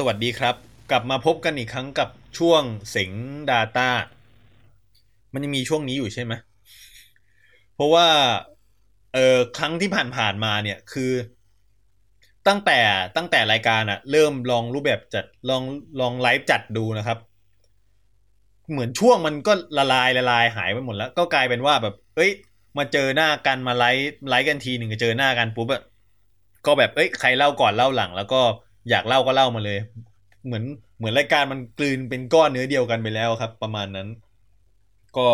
[0.00, 0.54] สวัสดีครับ
[0.90, 3.12] กลับมาพบกันอีกครั้งกับช่วงเสง
[3.50, 3.88] Data
[5.32, 6.32] มันยังมีช่วงนี้อยู่ใช่ไหม
[7.74, 8.08] เพราะว่า
[9.14, 11.12] เออครั้งที่ผ่านๆมาเนี่ยคือ
[12.48, 12.78] ตั้งแต่
[13.16, 15.62] ตั้งแต่รายการอะเริ่มลองรูปแบบจัดลอง
[16.00, 17.18] ลองไลฟ์จัดดูนะครับ
[18.70, 22.30] เหมือนช่วงมันก็ละลายละลายหายไปหมดแล้ว ก็กลายเป็นว่าแบบ เอ้ย
[22.78, 25.82] มาเจอหน้ากันมาไลฟ์ไลฟ์กันทีหนึ่งเจอหน้ากันปุ๊บอะ
[26.66, 28.42] ก็แบบเอ้ยใครเล่าก่อนเล่าหลัง แล้วก็
[28.90, 29.78] อยากเล่าก็เล่ามาเลย
[30.46, 30.64] เหมือน
[30.98, 34.08] เหมือนรายการมันกลืนเป็นก้อนเนื้อเดียวกันไปแล้วครับ ประมาณนั้น
[35.16, 35.28] ก็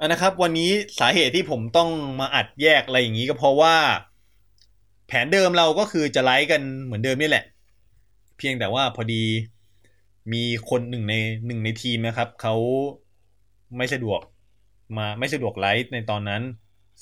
[0.00, 1.88] อันนะครับ วันนี้สาเหตุที่ผมต้อง
[2.20, 3.76] มาอัดแยกอะไรอย่างนี้ก็เพราะว่า
[5.06, 7.44] แผนเดิมเราก็คือจะไลฟ์กันเหมือนเดิมนี่แหละ
[8.38, 9.24] เพียงแต่ว่าพอดี
[10.32, 11.14] มีคนหนึ่งใน
[11.46, 12.54] หนึ่งในทีมนะครับเขา
[13.76, 14.20] ไม่สะดวก
[14.96, 16.42] มาไม่สะดวกไลฟ์ในตอนนั้น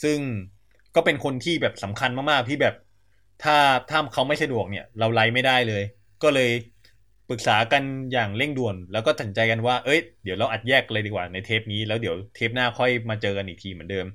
[0.02, 0.18] ซึ่ง
[0.94, 2.74] ก็เป็นคนที่แบบสำคัญมากๆที่แบบ
[3.42, 3.56] ถ้า
[3.90, 5.82] ถ้าเขาไม่สะดวกเนี่ย เราไลฟ์ไม่ได้เลย
[6.22, 6.50] ก็เลย
[7.28, 14.06] ปรึกษากันอย่างเร่งด่วน แล้วก็ตัดสินใจกันว่า เอ้ย เดี๋ยวเราอัดแยกเลยดีกว่าในเทปนี้ แล้วเดี๋ยวเทปหน้าค่อยมาเจอกันอีกทีเหมือนเดิม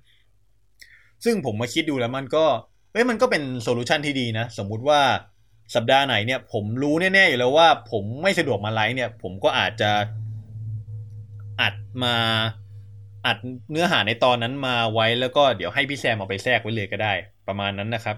[1.24, 2.46] ซึ่งผมมาคิดดูแล้วมันก็
[2.94, 5.02] เอ้ย มันก็เป็น solution ที่ดีนะ สมมุติว่า
[5.76, 9.92] สัปดาห์ไหนเนี่ย ผมรู้แน่ๆอยู่แล้วว่า ผมไม่สะดวกมาไลฟ์เนี่ย ผมก็อาจจะ
[11.62, 12.16] อัดมา
[13.26, 13.38] อัด
[13.72, 17.14] เนื้อหาในตอนนั้นมาไว้แล้วก็เดี๋ยวให้พี่แซมเอาไปแทรกไว้เลยก็ได้
[17.48, 18.18] ประมาณนั้นนะครับ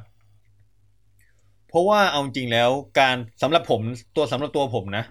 [1.76, 3.82] ราะว่าเอาจริงแล้วการสำหรับผม
[4.16, 5.04] ตัวสำหรับตัวผมนะ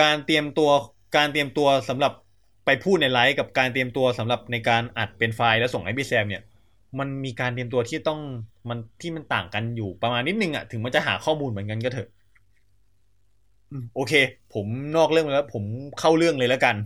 [0.00, 0.70] การเตรียมตัว
[1.16, 2.12] การเตรียมตัวสำหรับ
[2.64, 6.42] ไปพูดในไลฟ์กับการเตรียมตัวสำหรับในการอัดเป็นไฟล์แล้วส่งให้พี่แซมเนี่ย
[6.98, 8.20] มันมีการเตรียมตัวที่ต้อง
[8.68, 12.08] มันที่มันต่างกันอยู่ประมาณนิดนึงอะถึงมันจะหาข้อมูลเหมือนกันก็เถอะ
[13.70, 14.12] อืมโอเค
[14.50, 14.66] ผม
[14.96, 15.64] นอกเรื่องไปแล้ว ผม
[15.98, 16.76] เข้าเรื่องเลยแล้วกัน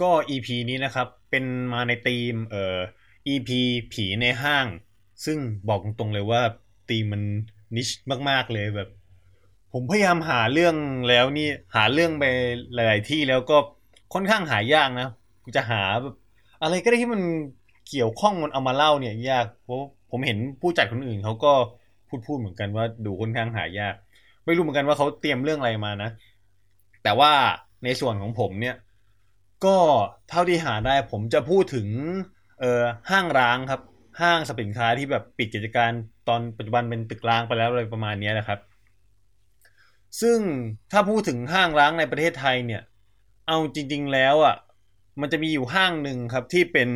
[0.00, 2.78] ก็ EP นี้นะครับ เป็นมาในธีม เอ่อ
[3.28, 3.48] EP
[3.92, 4.66] ผีในห้าง
[5.24, 5.38] ซึ่ง
[5.68, 6.42] บอกตรงๆเลยว่า
[6.88, 7.22] ธีมมัน
[7.76, 7.88] นิช
[8.30, 8.88] มาก ๆ เลยแบบ
[9.72, 10.74] ผมพยายามหาเรื่อง
[11.08, 12.24] แล้วนี่หาเรื่องไป
[12.74, 13.56] หลาย ๆ ที่แล้วก็
[14.14, 15.08] ค่อนข้างหายากนะ
[15.56, 16.14] จะหาแบบ
[16.62, 17.22] อะไรก็ได้ที่มัน
[17.88, 19.78] เกี่ยวข้องมันเอามาเล่าเนี่ยยากเพราะ
[20.10, 21.52] ผมเห็นผู้จัดคนอื่นเขาก็
[22.08, 23.94] พูดพูดเหมือนกันว่าดูค่อนข้างหายาก
[24.44, 26.10] ไม่รู้เหมือนกันว่าเขาเตรียมเรื่องอะไรมานะ
[27.02, 27.32] แต่ว่า
[27.84, 28.76] ในส่วนของผมเนี่ย
[29.64, 29.76] ก็
[30.28, 31.88] เท่าที่หาได้ผมจะพูดถึง
[32.60, 33.80] เออห้างร้างครับ
[34.20, 35.90] ห้างสรรพสินค้าที่แบบปิดกิจการ
[36.28, 38.58] ตอนปัจจุบันเป็นตึกร้างไปแล้วอะไรประมาณนี้นะครับ
[40.20, 40.38] ซึ่ง
[40.92, 42.82] ถ้าพูดถึงห้างร้างในประเทศไทยเนี่ย
[43.46, 44.56] เอาจริง ๆ แล้วอะ
[45.20, 46.90] มันจะมีอยู่ห้างหนึ่งครับที่เป็น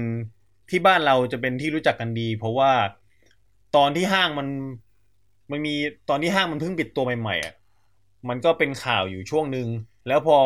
[0.71, 2.73] ที่บ้านเราจะเป็นที่รู้จักกันดี เพราะว่า
[3.77, 4.49] ตอนที่ห้างมัน
[5.51, 5.75] มันมี
[6.09, 7.55] ตอนที่ห้างมันเพิ่งปิดตัวใหม่ๆอะ
[8.29, 9.69] มันก็เป็นข่าวอยู่ช่วงหนึ่ง
[10.07, 10.37] แล้วพอ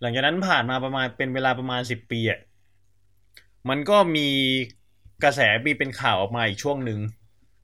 [0.00, 2.40] หลังจากนั้นผ่านมาประมาณเป็นเวลาประมาณสิบปีอะ
[3.68, 4.28] มันก็มี
[5.22, 7.00] กระแสมีเป็นข่าวออกมาอีกช่วงหนึ่ง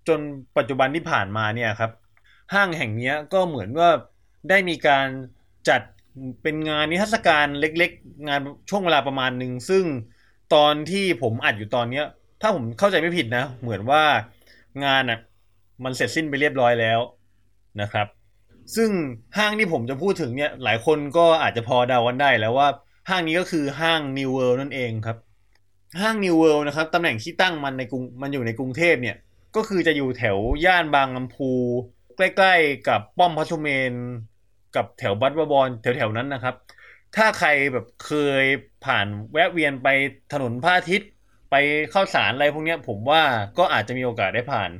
[0.08, 0.20] จน
[0.56, 1.92] ปัจจุบันที่ผ่านมาเนี่ยครับ
[2.54, 3.88] ห้างแห่งนี้ก็เหมือนว่า
[4.48, 5.06] ได้มีการ
[5.68, 5.80] จัด
[6.42, 9.84] เป็นงานนิทรรศการเล็กๆ งานช่วงเวลาประมาณหนึ่งซึ่ง
[10.54, 12.06] ตอนที่ผมอัดอยู่ตอนเนี้ย
[12.40, 14.02] ถ้าผมเข้าใจไม่ผิดนะ เหมือนว่า
[14.84, 15.18] งานอะ
[15.84, 17.00] มันเสร็จสิ้นไปเรียบร้อยแล้ว
[17.80, 18.06] นะครับ
[18.76, 18.90] ซึ่ง
[19.38, 22.68] ห้างที่ผมจะพูดถึงเนี่ยหลายคนก็อาจจะพอเดากันได้แล้วว่า
[23.08, 25.16] ห้างนี้ก็คือห้าง New World นั่นเองครับ
[26.00, 29.16] ห้าง New World นะครับตำแหน่งที่ตั้งมันในกรุงมันอยู่ในกรุงเทพเนี่ย
[29.56, 31.50] ก็คือจะอยู่แถวย่านบางลำพู
[32.16, 33.92] ใกล้ๆกับป้อมพระสุเมน
[34.76, 36.54] กับแถวบัตรบอลแถวๆนั้นนะครับ
[37.16, 38.12] ถ้าใครแบบเค
[38.42, 38.44] ย
[38.84, 39.88] ผ่านแวะเวียนไป
[40.32, 41.10] ถนนพระอาทิตย์
[41.50, 41.54] ไป
[41.90, 43.22] เข้าสารอะไรพวกนี้ผมว่า
[43.58, 44.70] ก็อาจจะมีโอกาสได้ผ่าน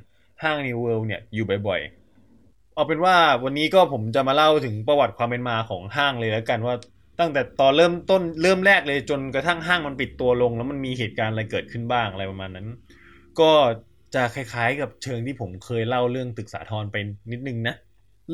[0.43, 6.75] ห้าง New World เนี่ยอยู่บ่อยๆ เอาเป็นว่าวันนี้ก็ผมจะมาเล่าถึงประวัติความเป็นมาของห้างเลยแล้วกันว่า
[7.21, 12.67] ตั้งแต่ตอนเริ่มต้นเริ่มแรกเลยจนกระทั่งห้างมันปิดตัวลง แล้วมันมีเหตุการณ์อะไรเกิดขึ้นบ้างอะไรประมาณนั้น
[13.41, 13.53] ก็
[14.15, 16.97] จะคล้ายๆกับเชิงที่ผมเคยเล่าเรื่องตึกสาทรไป
[17.33, 17.75] นิดนึงนะ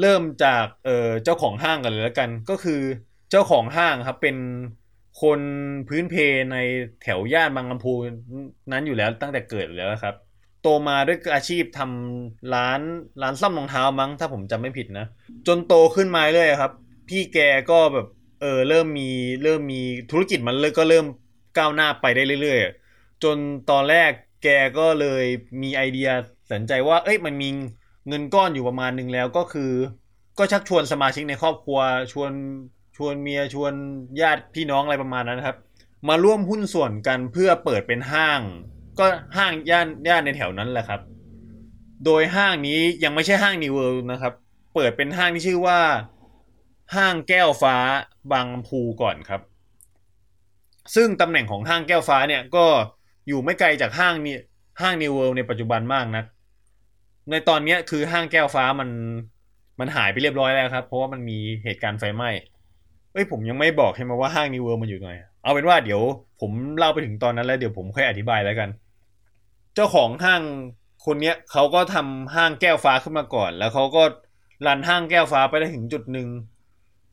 [0.00, 2.80] เริ่มจากเอ่อเจ้าของห้างกันเลยแล้วกัน ก็คือ
[3.30, 4.36] เจ้าของห้างครับเป็น
[5.22, 5.40] คน
[5.88, 6.14] พื้นเพ
[6.52, 6.56] ใน
[7.02, 7.92] แถวย่านบางลำพู
[8.72, 10.14] นั้นอยู่แล้วตั้งแต่เกิดอยู่แล้วครับ
[10.62, 12.80] โตมาด้วยอาชีพทำร้าน
[13.22, 15.06] ร้านซ่อมรองเท้ามั้ง ถ้าผมจำไม่ผิดนะ
[15.46, 16.72] จนโตขึ้นมาเรื่อยครับ
[17.08, 17.38] พี่แก
[17.70, 18.06] ก็แบบ
[18.40, 19.10] เออเริ่มมี
[19.42, 21.06] เริ่มมีธุรกิจมันเลยก็เริ่ม
[21.58, 23.36] ก้าวหน้าไปได้เรื่อยๆ จน
[23.70, 24.10] ตอนแรก
[24.42, 24.48] แก
[24.78, 25.24] ก็เลย
[25.62, 26.08] มีไอเดีย
[26.52, 27.48] สนใจว่า เอ้ยมันมี
[28.08, 29.72] เงินก้อนอยู่ประมาณหนึ่งแล้วก็คือ
[30.38, 31.78] ก็ชักชวนสมาชิกในครอบครัว
[32.12, 32.32] ชวน
[32.96, 33.72] ชวนเมียชวน
[34.20, 35.56] ญาติพี่น้องอะไรประมาณนั้นครับ
[36.08, 38.40] มาร่วมหุ้นส่วนกันเพื่อเปิดเป็นห้าง
[38.98, 41.00] ก็ห้างย่านย่านในแถวนั้นแหละครับ
[42.04, 44.32] โดยห้างนี้ยังไม่ใช่ห้างนิวเวิลด์นะครับ
[44.74, 45.80] เปิดเป็นห้างที่ชื่อว่า
[46.94, 47.76] ห้างแก้วฟ้า
[48.32, 49.40] บางพูก่อนครับ
[50.94, 52.64] ซึ่งตำแหน่งของห้างแก้วฟ้าเนี่ยก็
[53.28, 54.36] อยู่ไม่ไกลจากห้างนี้
[54.80, 56.24] ห้างนิวเวิลด์ในปัจจุบันมากนะ
[57.30, 58.90] ในตอนนี้คือห้างแก้วฟ้ามัน
[59.80, 62.30] มันหายไปเรียบร้อยแล้วครับ เพราะว่ามันมีเหตุการณ์ไฟไหม้
[63.12, 66.00] เอ้ยผมยังไม่บอกใช่ไหมว่าห้างนิวเวิลด์มันอยู่ตรงไหนเอาเป็นว่าเดี๋ยว
[66.40, 68.68] ผมเล่าไปถึงตอนนั้นแล้วเดี๋ยวผมค่อยอธิบายแล้วกัน
[69.74, 70.42] เจ้าของห้าง
[71.06, 74.02] คนเนี้ยเขาก็ทำห้างแก้วฟ้าขึ้นมาก่อน แล้วเขาก็
[74.66, 76.28] run ห้างแก้วฟ้าไปได้ถึงจุดหนึ่ง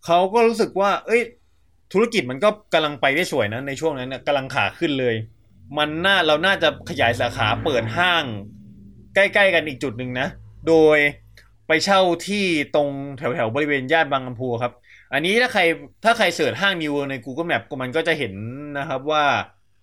[0.05, 1.21] เขาก็รู้สึกว่า เอ้ย
[1.93, 5.15] ธุรกิจมันก็กำลังไปได้สวยนะในช่วงนั้นเนี่ยกำลังขาขึ้นเลย
[5.77, 8.23] มันน่าเราน่าจะขยายสาขาเปิดห้าง
[9.15, 10.27] ใกล้ๆกันอีกจุดหนึ่งนะ
[10.67, 10.97] โดย
[11.67, 12.45] ไปเช่าที่
[12.75, 14.73] ตรงแถวๆบริเวณย่านบางลำพูครับ
[15.13, 15.61] อันนี้ถ้าใคร
[16.03, 18.33] ถ้าใครเสิร์ชห้างนิวใน Google Map มันก็จะเห็น
[18.77, 19.25] นะครับว่า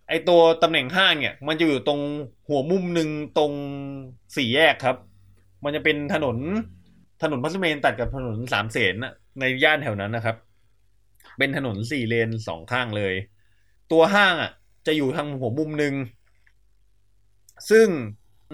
[0.08, 2.00] ไอตัวตำแหน่งห้างเนี่ย มันจะอยู่ตรง
[2.48, 3.52] หัวมุมหนึ่งตรง
[4.36, 4.96] สี่แยกครับ
[5.64, 6.36] มันจะเป็นถนน
[7.22, 10.36] ถนนพัสเมนตัดกับถนนสามเสนน่ะในย่านแถวนั้นนะครับ
[11.38, 13.14] เป็นถนนสี่เลนสองข้างเลย
[13.92, 14.50] ตัวห้างอะ
[14.86, 15.94] จะอยู่ทางหัวมุมหนึ่ง
[17.70, 17.88] ซึ่ง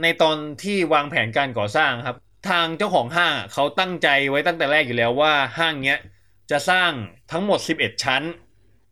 [0.02, 2.16] ในตอนที่วางแผนการก่อสร้างครับ
[2.50, 5.98] ทางเจ้าของห้างเขาตั้งใจไว้ตั้งแต่แรกอยู่แล้วว่าห้างเนี้ย
[6.50, 6.90] จะสร้าง
[7.32, 8.22] ทั้งหมด 11 ชั้น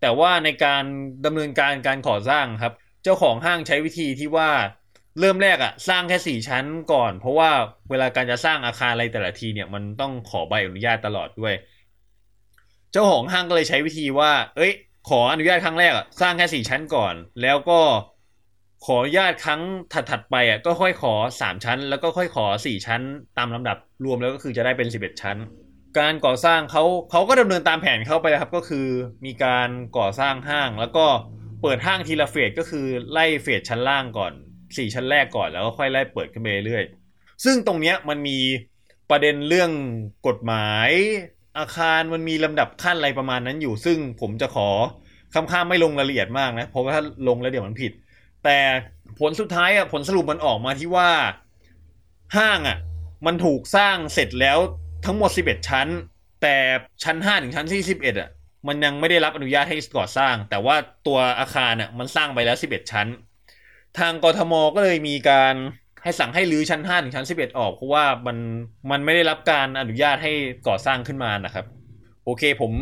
[0.00, 0.84] แต่ว่าในการ
[1.24, 4.50] ดำเนินการการก่อสร้างครับ เจ้าของห้างใช้วิธีที่ว่า
[5.20, 7.50] เริ่มแรกอะสร้างแค่สี่ชั้นก่อน เพราะว่า
[7.90, 11.54] เวลาการจะสร้างอาคารอะไรแต่ละทีเนี่ยมันต้องขอใบอนุญาตตลอดด้วย
[12.92, 14.72] เจ้าของห้างก็เลยใช้วิธีว่า เอ้ย
[15.08, 17.80] ขออนุญาตครั้งแรกอะสร้างแค่สี่ชั้นก่อน แล้วก็
[18.84, 19.60] ขออนุญาตครั้ง
[20.10, 23.00] ถัดๆไปอะก็ค่อยขอสามชั้น แล้วก็ค่อยขอสี่ชั้น
[23.38, 25.36] ตามลำดับรวมแล้วก็คือจะได้เป็นสิบเอ็ดชั้น
[25.98, 28.86] การก่อสร้างเขาเขาก็ดำเนินตามแผนเข้าไปแล้วครับ ก็คือ
[29.26, 29.68] มีการ
[29.98, 31.06] ก่อสร้างห้างแล้วก็
[31.62, 34.32] เปิดห้างทีละเฟสก็คือไล่เฟสชั้นล่างก่อน
[34.78, 38.38] สี่ชั้นแรกก่อนแล้วก็ค่อยไล่เปิดขึ้นไปเรื่อยๆซึ่งตรงเนี้ยมันมี
[39.10, 39.70] ประเด็นเรื่อง
[40.26, 40.90] กฎหมาย
[41.58, 44.68] อาคารมันมีลำดับขั้นอะไรประมาณนั้นอยู่ ซึ่งผมจะขอ
[45.34, 47.92] คำข้ามไม่ลงรายละเอียดมากนะเพราะว่าถ้าลงแล้วเดี๋ยวมันผิด
[48.44, 48.58] แต่
[49.20, 51.10] ผลสุดท้ายอะผลสรุปมันออกมาที่ว่า
[52.36, 52.78] ห้างอะ
[53.26, 54.58] มันถูกสร้างเสร็จแล้ว
[55.06, 55.88] ทั้งหมด 11 ชั้น
[56.42, 56.56] แต่
[57.04, 58.30] ชั้น 5 ถึงชั้นที่11อะ
[58.68, 60.76] มันยังไม่ได้รับอนุญาตให้ก่อสร้าง แต่ว่า
[61.06, 63.06] ตัวอาคารอะมันสร้างไปแล้ว 11 ชั้น
[63.98, 65.54] ทางกทมก็เลยมีการ
[66.02, 68.36] ให้สั่งให้รื้อชั้น5ถึงชั้น 11 ออก เพราะว่ามัน
[68.90, 70.32] มันไม่ได้รับการอนุญาตให้
[70.68, 71.66] ก่อสร้างขึ้นมานะครับ
[72.24, 72.72] โอเค ผม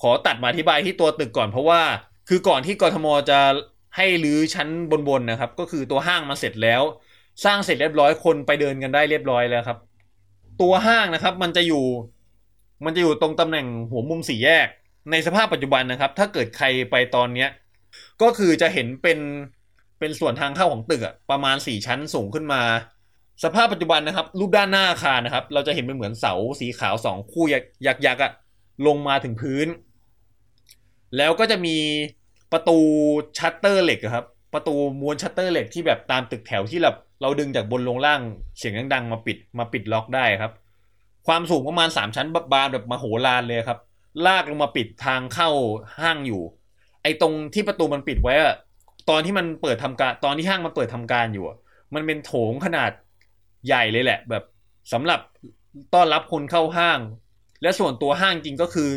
[0.00, 1.80] ขอตัดมาอธิบายที่ตัวตึกก่อนเพราะว่า
[2.28, 3.38] คือก่อนที่กทมจะ
[3.96, 4.68] ให้รื้อชั้น
[5.08, 6.82] บนๆนะครับ ก็คือตัวห้างมาเสร็จแล้ว
[7.44, 9.78] สร้างเสร็จเรียบร้อยคนไปเดินกันได้เรียบร้อยแล้วครับ
[10.60, 11.84] ตัวห้างนะครับมันจะอยู่
[12.84, 14.68] มันจะอยู่ตรงตำแหน่งหัวมุมสี่แยก
[15.10, 17.48] ในสภาพปัจจุบันนะครับ ถ้าเกิดใครไปตอนเนี้ย
[18.22, 19.18] ก็คือจะเห็นเป็น
[19.98, 22.62] เป็นส่วนทางเข้าของตึกอะประมาณสี่ชั้นสูงขึ้นมา
[23.44, 28.32] สภาพปัจจุบันนะครับ รูปด้านหน้าอาคารนะครับ เราจะเห็นเป็นเหมือนเสาสีขาวสองคู่ยักยักยักษ์อะ
[28.86, 29.66] ลงมาถึงพื้น
[31.16, 31.76] แล้วก็จะมี
[32.52, 32.78] ประตู
[33.38, 38.20] ชัตเตอร์เหล็กครับ ประตูม้วนชัตเตอร์เหล็กที่แบบตามตึกแถวที่แบบเราดึงจากบนลงล่าง
[38.58, 40.52] เสียงดังๆมาปิดมาปิดล็อกได้ครับ
[41.26, 43.78] ความสูงประมาณสามชั้นบานแบบมาโหฬารเลยครับ
[44.26, 45.50] ลากลงมาปิดทางเข้า
[46.00, 46.42] ห้างอยู่
[47.02, 48.54] ไอ้ตรงที่ประตูมันปิดไว้อะ
[49.10, 51.44] ตอนที่มันเปิดทำการ ตอนที่ห้างมันเปิดทำการอยู่
[51.94, 52.90] มันเป็นโถงขนาด
[53.66, 54.44] ใหญ่เลยแหละ แบบ
[54.92, 55.20] สำหรับ
[55.94, 56.98] ต้อนรับคนเข้าห้าง
[57.62, 58.90] และส่วนตัวห้างจริงก็คือ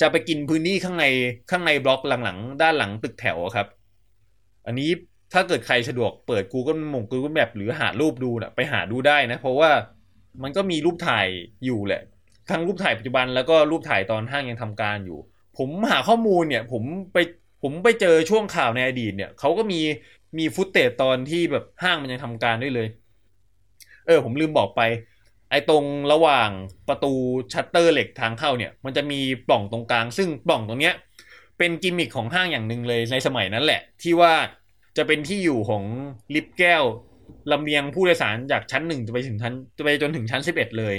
[0.00, 1.04] จะไปกินพื้นที่ข้างใน
[1.50, 3.66] ข้างในบล็อกหลังๆ ด้านหลังตึกแถวครับ
[4.66, 4.90] อันนี้
[5.32, 9.70] ถ้าเกิดใครสะดวกเปิด Google มง Google Map หรือหารูปดูนะไปหาดูได้นะ เพราะว่า
[10.42, 11.26] มันก็มีรูปถ่าย
[11.64, 12.02] อยู่แหละ
[12.50, 15.18] ทั้งรูปถ่ายปัจจุบันแล้วก็รูปถ่ายตอนห้างยังทำการอยู่
[15.58, 17.18] ผมหาข้อมูลเนี่ย ผมไป
[17.62, 19.80] ผมไปเจอช่วงข่าวในอดีตเนี่ยเขาก็มี
[20.38, 22.88] มี footage ตอนที่แบบห้างมันยังทำการด้วยเลย
[24.06, 24.80] เออ ผมลืมบอกไป
[25.50, 26.50] ไอ้ตรงระหว่าง
[26.88, 27.12] ประตู
[27.52, 30.94] ชัตเตอร์เหล็กทางเข้าเนี่ย มันจะมีปล่องตรงกลาง ซึ่งปล่องตรงเนี้ย
[31.58, 34.34] เป็นกิมมิคของห้างอย่างหนึ่งเลยในสมัยนั้นแหละ ที่ว่า
[34.96, 35.84] จะเป็นที่อยู่ของ
[36.34, 36.82] ลิฟต์แก้ว
[37.52, 40.94] ลำเลียงผู้โดยสารจากชั้นหนึ่งจะไปถึงชั้นจะไปจนถึงชั้นสิบเอ็ดเลย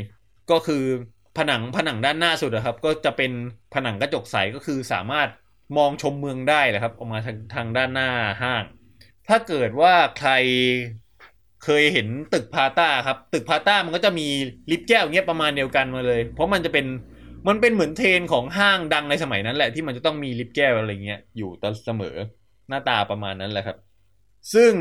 [0.51, 0.83] ก็คือ
[1.37, 3.31] ผนังผนังด้านหน้าสุดนะครับ ก็จะเป็น
[3.73, 5.27] ผนังกระจกใสก็คือสามารถ
[5.77, 8.09] มองชมเมืองได้แหละครับ ออกมาทางทางด้านหน้า
[8.43, 8.63] ห้าง
[9.27, 10.31] ถ้าเกิดว่าใคร
[11.63, 14.27] เคยเห็นตึกพาต้าครับ ตึกพาต้ามันก็จะมี
[14.71, 16.85] ลิฟต์แก้วเงี้ยประมาณเดียวกันมาเลย เพราะมันจะเป็น
[17.47, 22.15] มันเป็นเหมือนเทรนของห้างดังในสมัยนั้นแหละที่มันจะต้องมีลิฟต์แก้วอะไรเงี้ยอยู่ตลอดเสมอ
[22.69, 23.77] หน้าตาประมาณนั้นแหละครับ
[24.53, 24.71] ซึ่ง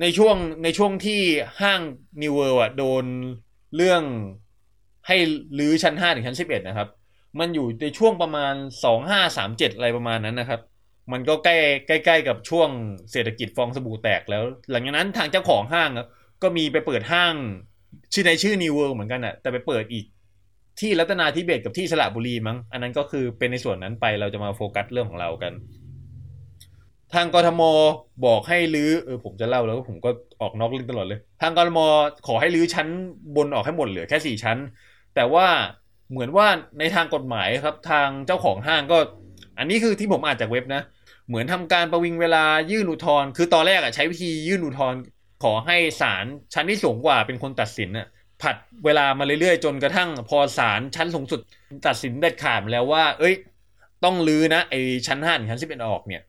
[0.00, 1.20] ในช่วงในช่วงที่
[1.60, 1.80] ห้าง
[2.22, 3.04] New World อะโดน
[3.76, 4.02] เรื่อง
[5.06, 5.16] ให้
[5.58, 6.88] รื้อชั้นห้าถึงชั้นสิบเอ็ดนะครับ
[7.40, 10.60] มันอยู่ในช่วงประมาณสองห้าสามเจ็ดอะไรประมาณนั้นนะครับ
[11.12, 11.56] มันก็ใกล้
[12.04, 12.68] ใกล้ๆกับช่วง
[13.12, 15.90] เศรษฐกิจฟองสบู่แตกแล้ว หลังจากนั้นทางเจ้าของห้าง
[16.42, 17.34] ก็มีไปเปิดห้าง
[18.12, 20.04] ชื่อในชื่อ New World เหมือนกันอะแต่ไปเปิดอีก
[20.80, 25.52] ที่รัตนาธิเบศกับที่สระบุรีมั้ง อันนั้นก็คือเป็นในส่วนนั้นไปเราจะมาโฟกัสเรื่องของเรากัน
[27.14, 27.62] ทางกทม
[28.26, 31.78] บอกให้รื้อเออผมจะเล่าแล้วผมก็ออกนอกเรื่องตลอดเลย ทางกทม
[32.26, 32.88] ขอให้รื้อชั้น
[33.36, 34.58] บนออกให้หมดเหลือแค่สี่ชั้น
[35.14, 35.46] แต่ว่า
[36.10, 36.46] เหมือนว่า
[36.78, 38.98] ในทางกฎหมายครับทางเจ้าของห้างก็
[39.58, 40.82] อันนี้คือที่ผมอ่านจากเว็บนะ
[41.28, 44.98] เหมือนทำการประวิงเวลายื่นอุทธรณ์คือตอนแรกอะใช้วิธียื่นอุทธรณ์
[45.42, 48.06] ขอให้ศาลชั้นที่สูงกว่าเป็นคนตัดสินอะ
[48.42, 51.40] ผัดเวลามาเรื่อยๆ จนกระทั่งพอศาลชั้นสูงสุด
[51.86, 53.34] ตัดสินเด็ดขาดแล้วว่า เอ้ย
[54.04, 54.74] ต้องลื้อนะไอ
[55.06, 56.22] ชั้นห้างชั้นสิบเอ็ดออกเนี่ย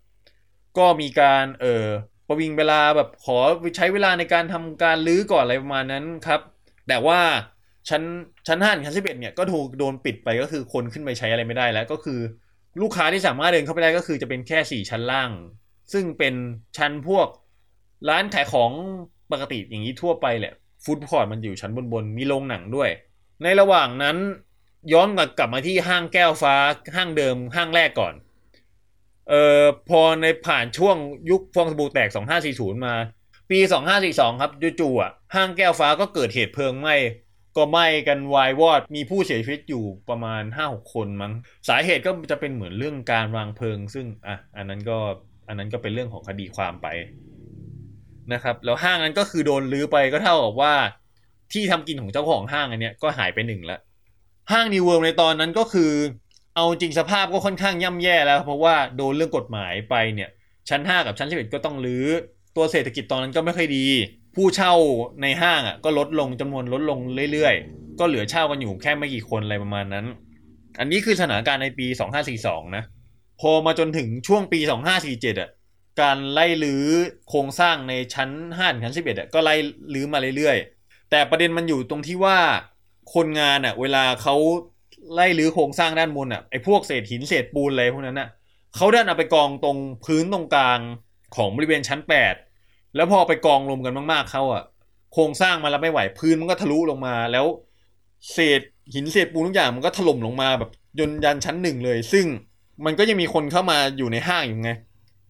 [0.78, 1.86] ก็มีการเออ
[2.28, 3.38] ประวิงเวลาแบบขอ
[3.78, 6.42] ใช้เวลาในการทำการลื้อก่อนอะไรประมาณนั้นครับ
[6.88, 7.20] แต่ว่า
[7.90, 8.04] ชั้น
[8.48, 12.20] ชั้นห้าชั้นสิบเอ็ดเนี่ยก็ถูกโดนปิดไปก็คือคนขึ้นไปใช้อะไรไม่ได้แล้ว ก็คือ
[12.82, 15.32] ลูกค้าที่สามารถเดินเข้าไปได้ก็คือจะเป็นแค่สี่ชั้นล่าง
[15.94, 16.34] ซึ่งเป็น
[16.78, 17.28] ชั้นพวก
[18.10, 18.72] ร้านขายของ
[19.32, 20.54] ปกติอย่างนี้ทั่วไปแหละ
[20.84, 22.90] ฟู้ดคอร์ทมันอยู่ชั้นบนๆมีโรงหนังด้วย
[23.44, 24.18] ในระหว่างนั้น
[24.94, 26.56] ย้อนกลับมาที่ห้างแก้วฟ้า
[26.96, 28.14] ห้างเดิมห้างแรกก่อน
[29.30, 30.98] เอ่อพอในผ่านช่วง
[31.30, 32.10] ยุคฟองสบู่แตก
[32.48, 32.96] 2540 มา
[33.50, 33.60] ปี
[34.00, 36.96] 2542 ครับจู่ๆอะห้างแก้วฟ้าก็เกิดเหตุเพลิงไหม้
[37.58, 41.34] ก็ไหม้กันวายวอด มีผู้เสียชีวิตอยู่ประมาณ 5-6 คนมั้ง
[41.70, 44.98] สาเหตุก็จะเป็นเหมือนเรื่องการวางเพลิง ซึ่งอะอันนั้นก็
[45.48, 46.88] อันนั้นก็เป็นเรื่องของคดีความไป
[48.34, 50.74] นะครับ แล้วห้างนั้นก็คือโดนรื้อไปก็เท่ากับว่า
[51.54, 53.80] ที่ทำกินของเจ้าของห้างอันเนี้ยก็หายไปหนึ่งละ
[54.52, 55.92] ห้างนิวเวิร์ในตอนนั้นก็คือ
[56.56, 60.30] เอาจริงสภาพก็ค่อนข้างย่ำแย่แล้ว เพราะว่าโดนเรื่องกฎหมายไปเนี่ย
[60.70, 62.08] ชั้น 5 กับชั้น11ก็ต้องรื้อ
[62.56, 63.86] ตัวเศรษฐกิจตอนนั้นก็ไม่ค่อยดี
[64.38, 64.74] ผู้เช่า
[65.22, 67.00] ในห้างอะก็ลดลงจำนวนลดลง
[67.32, 70.06] เรื่อยๆ ก็เหลือเช่ากันอยู่แค่ไม่กี่คนอะไรประมาณนั้น
[70.80, 71.88] อันนี้คือสถานการณ์ในปี
[72.32, 72.84] 2542 นะ
[73.42, 74.60] พอมาจนถึงช่วงปี
[75.00, 75.50] 2547 อะ
[76.02, 76.86] การไล่รื้อ
[77.30, 79.56] โครงสร้างในชั้น5ถึงชั้น 11 อะก็ไล่
[79.94, 82.38] รื้อมาเรื่อยๆ แต่ประเด็นมันอยู่ตรงที่ว่า
[83.14, 84.36] คนงานอะ เวลาเขา
[85.14, 88.30] ไล่รื้อโครงสร้างด้านบนอะไอ้พวกเศษหินเศษปูนอะไรพวกนั้นอะ
[88.76, 90.80] เขาดันเอาไปกองตรงพื้นตรงกลาง
[91.36, 92.47] ของบริเวณชั้น 8
[92.96, 94.64] แล้วพอไปกองรวมกันมากๆเขาอะ
[95.14, 97.46] โครงสร้างมันรับไม่ไหวพื้นมันก็ทะลุลงมา แล้ว
[98.34, 98.62] เศษ
[98.94, 102.26] หินเศษปูนทุกอย่างมันก็ถล่มลงมาแบบยนยันชั้นหนึ่งเลย ซึ่ง
[102.86, 104.72] มันก็ยังมีคนเข้ามาอยู่ในห้างอยู่ไง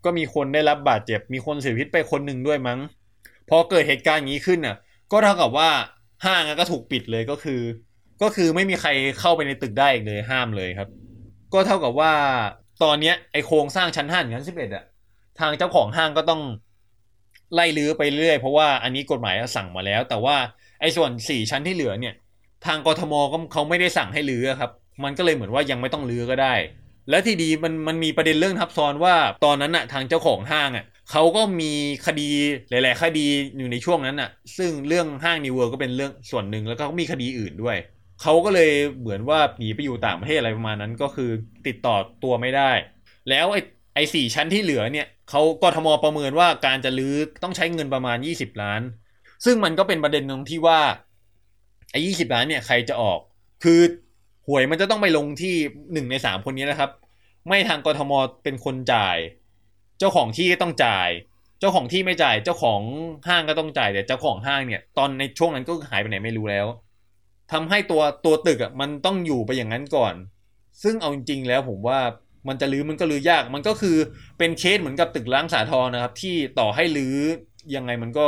[0.06, 2.80] ก็มีคนได้รับบาดเจ็บ มีคนเสียชีวิตไปคนหนึ่งด้วยมั้ง
[3.50, 4.76] พอเกิดเหตุการณ์อย่างนี้ขึ้นน่ะ
[5.12, 5.70] ก็เท่ากับว่า
[6.26, 7.62] ห้างก็ถูกปิดเลยก็คือ
[8.22, 10.90] ก็คือไม่มีใครเข้าไปในตึกได้อีกเลยห้ามเลยครับ
[11.54, 12.12] ก็เท่ากับว่า
[12.84, 14.84] ตอนเนี้ยไอ้โครงสร้างชั้นห้าชั้นสิบเอ็ดอะ
[15.40, 16.42] ทางเจ้าของห้างก็ต้อง
[17.54, 20.36] ไล่รื้อไปเรื่อยเพราะว่าอันนี้กฎหมายสั่งมาแล้ว แต่ว่า
[20.82, 22.14] ไอ้ส่วนสี่ชั้นที่เหลือเนี่ย
[22.66, 24.72] ทางกทมก็เขาไม่ได้สั่งให้รื้อครับ
[25.04, 26.54] มันก็เลยเหมือนว่ายังไม่ต้องรื้อก็ได้
[27.10, 31.72] และที่ดีมันมันมีประเด็นเรื่องทับซ้อนว่าตอนนั้นอะทางเจ้าของห้างอะเขาก็มี
[32.06, 32.30] คดี
[32.70, 33.26] หลาย ๆ คดี
[33.58, 37.78] อยู่ในช่วงนั้นอะซึ่งเรื่องห้างนิวเวิลด์ก็เป็นเรื่องส่วนหนึ่งแล้วก็มีคดีอื่นด้วย
[38.22, 41.30] เขาก็เลยเหมือนว่าหนีไปอยู่ต่างประเทศอะไรประมาณนั้นก็คือ
[41.68, 42.72] ติดต่อตัวไม่ได้
[43.30, 43.62] แล้วไอ้
[43.96, 48.82] ไอ้สี่ชั้นที่เหลือเนี่ย เขากทมประเมินว่าการจะรื้อต้องใช้เงินประมาณ 20 ล้าน
[49.46, 50.80] ซึ่งมันก็เป็นประเด็นตรงที่ว่า
[51.92, 53.20] ไอ้ยี่สิบล้านเนี่ยใครจะออก
[53.64, 53.82] คือ
[54.48, 55.56] หวยมันจะต้องไปลงที่
[55.94, 56.90] หนึ่งในสามคนนี้นะครับ
[57.48, 58.12] ไม่ทางกทม
[58.44, 59.18] เป็นคนจ่าย
[60.00, 61.10] เจ้าของที่ต้องจ่าย
[61.60, 62.82] เจ้าของที่ไม่จ่าย เจ้าของ
[63.28, 66.68] ห้างก็ต้องจ่ายแต่เจ้าของห้างเนี่ย ตอนในช่วงนั้นก็หายไปไหนไม่รู้แล้ว
[67.52, 70.14] ทำให้ตัวตัวตึกอะมันต้องอยู่ไปอย่างนั้นก่อน
[70.84, 72.00] ซึ่งเอาจริงๆแล้วผมว่า
[72.50, 73.98] มันจะรื้อมันก็รื้อยาก มันก็คือ
[74.38, 77.18] เป็นเคสเหมือนกับตึกล้างสาทรนะครับ ที่ต่อให้รื้อ
[77.76, 78.28] ยังไงมันก็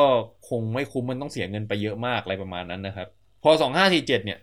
[0.49, 3.07] คงไม่คุ้มมันต้องเสียเงินไปเยอะมากอะไรประมาณนั้นนะครับ
[3.43, 4.39] พอสองห้าสี่เจ็ดเนี่ย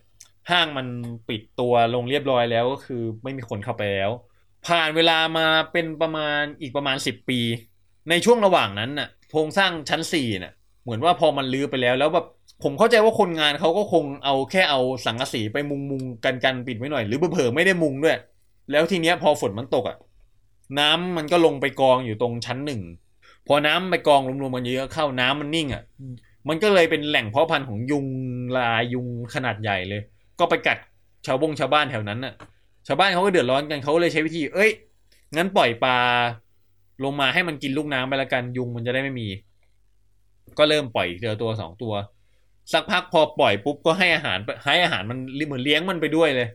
[0.50, 0.86] ห้างมัน
[1.28, 4.10] ปิดตัวลงเรียบร้อยแล้วก็คือไม่มีคนเข้าไปแล้ว
[4.66, 7.40] ผ่านเวลามาเป็นประมาณอีกประมาณสิบปี
[8.10, 10.52] ในช่วงระหว่างนั้นน่ะโครงสร้างชั้นสี่น่ะ
[10.82, 12.26] เหมือนว่าพอมันรื้อไปแล้วแล้วแบบ
[12.62, 18.16] ผมเข้าใจว่าคนงานเขาก็คงเอาแค่เอาสังกะสีไปมุงมุงกันกันปิดไว้หน่อย หรือเผลอไม่ได้มุงด้วย
[18.70, 19.96] แล้วทีเนี้ยพอฝนมันตกอะ
[20.78, 22.80] น้ำมันก็ลงไปกองอยู่ตรงชั้นหนึ่ง
[23.46, 25.82] พอน้ำไปกองรวมๆมันเยอะเข้าน้ำมันนิ่งอะ
[26.48, 28.06] มันก็เลยเป็นแหล่งเพาะพันธุ์ของยุง
[28.56, 30.02] ลายยุงขนาดใหญ่เลย
[30.38, 30.78] ก็ไปกัด
[31.26, 32.34] ชาวบงชาวบ้านแถวนั้นน่ะ
[32.86, 34.70] ชาวบ้านเขาก็เดือดร้อนกันเขาเลยใช้วิธี เอ้ย
[35.36, 35.98] งั้นปล่อยปลา
[37.04, 39.28] ลงมาให้มันกินลูกน้ำไปละกันยุงมันจะได้ไม่มี
[40.58, 41.94] ก็เริ่มปล่อยเจอตัวสองตัว
[42.72, 46.48] สักพักพอปล่อยปุ๊บก็ให้อาหารให้อาหารมันเหมือนเลี้ยงมันไปด้วยเลย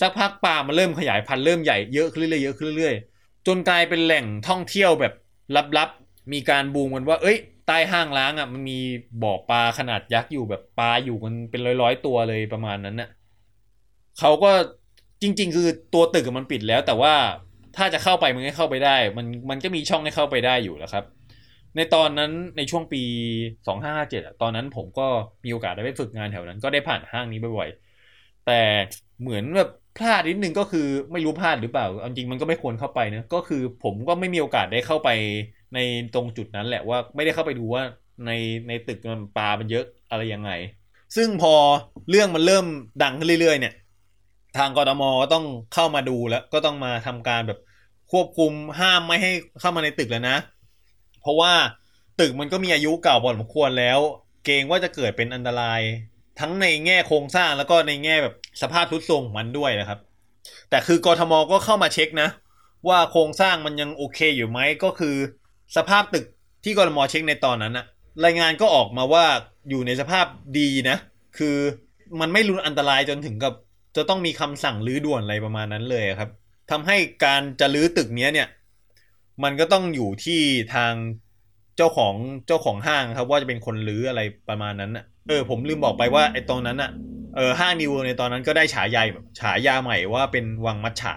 [0.00, 5.12] สักพักปลามันเริ่มขยายพันธุ์เริ่มใหญ่เยอะขึ้นเรื่อยๆเยอะขึ้นเรื่อยๆจนกลายเป็นแหล่งท่องเที่ยวแบบ
[5.76, 8.78] ลับๆ มีการบูมกันว่า เอ้ย ใต้ห้างล้างอะมันมี
[9.22, 13.08] บ่อปลาขนาดยักษ์อยู่แบบปลาอยู่กันเป็นร้อยๆตัวเลยประมาณนั้นน่ะ
[14.18, 14.50] เขาก็
[15.22, 17.14] จริง ๆ คือตัวตึกมันปิดแล้ว แต่ว่า
[17.76, 21.04] ถ้าจะเข้าไปมันก็เข้าไปได้ มันมันก็มีช่องให้เข้าไปได้อยู่แล้วครับ
[21.76, 23.02] ในตอนนั้นในช่วงปี
[23.66, 25.06] สองห้าเจ็ดตอนนั้นผมก็
[25.44, 28.60] มีโอกาสได้ไปฝึกงานแถวนั้น ก็ได้ผ่านห้างนี้บ่อยๆแต่
[29.20, 35.08] เหมือนแบบ พลาดนิดนึงก็คือไม่รู้พลาดหรือเปล่าเอาจริงมันก็ไม่ควรเข้าไปนะก็คือผมก็ไม่มีโอกาสได้เข้าไป
[35.74, 35.78] ใน
[36.14, 37.82] ตรงจุดนั้นแหละว่าไม่ได้เข้าไปดูว่า
[38.26, 38.30] ใน
[38.68, 40.50] ในตึกมันปลามันเยอะอะไรยังไง
[41.16, 41.54] ซึ่งพอ
[42.10, 42.66] เรื่องมันเริ่ม
[43.02, 43.74] ดังขึ้นเรื่อยๆ เนี่ย
[44.58, 47.58] ทางกรทมก็ต้องเข้ามาดูแล้ว ก็ต้องมาทำการแบบ
[48.12, 50.36] ควบคุมห้ามไม่ให้เข้ามาในตึกแล้วนะ
[51.20, 51.52] เพราะว่า
[52.20, 53.98] ตึกมันก็มีอายุเก่าพอสมควรแล้ว
[54.44, 55.80] เกรงว่าจะเกิดเป็นอันตราย
[56.40, 59.98] ทั้งในแง่โครงสร้างแล้วก็ในแง่แบบสภาพทุดโทรมของมันด้วยนะครับ
[60.70, 62.28] แต่คือกรทมก็เข้ามาเช็คนะ
[62.88, 65.16] ว่าโครงสร้างมันยังโอเคอยู่ไหมก็คือ
[65.76, 66.24] สภาพตึก
[66.64, 67.86] ที่กรทมเช็คในตอนนั้นอะ
[68.24, 69.24] รายงานก็ออกมาว่า
[69.70, 70.26] อยู่ในสภาพ
[70.58, 70.96] ดีนะ
[71.38, 71.56] คือ
[72.20, 73.54] มันไม่รุนอันตรายจนถึงกับ
[73.96, 76.30] จะต้องมีคำสั่งรื้อด่วนอะไรประมาณนั้นเลยครับ
[76.70, 78.48] ทำให้การจะรื้อตึกเนี้ยเนี่ย
[79.42, 80.40] มันก็ต้องอยู่ที่
[80.74, 80.92] ทาง
[81.76, 82.14] เจ้าของ
[82.46, 86.90] เจ้าของห้างครับ ว่าจะเป็นคนรื้ออะไรประมาณนั้นน่ะ เออผมลืมบอกไปว่าไอ้ตรงนั้นน่ะ
[87.36, 91.14] เออห้างนิวในตอนนั้นก็ได้ฉายาแบบฉายาใหม่ว่าเป็นวังมัจฉา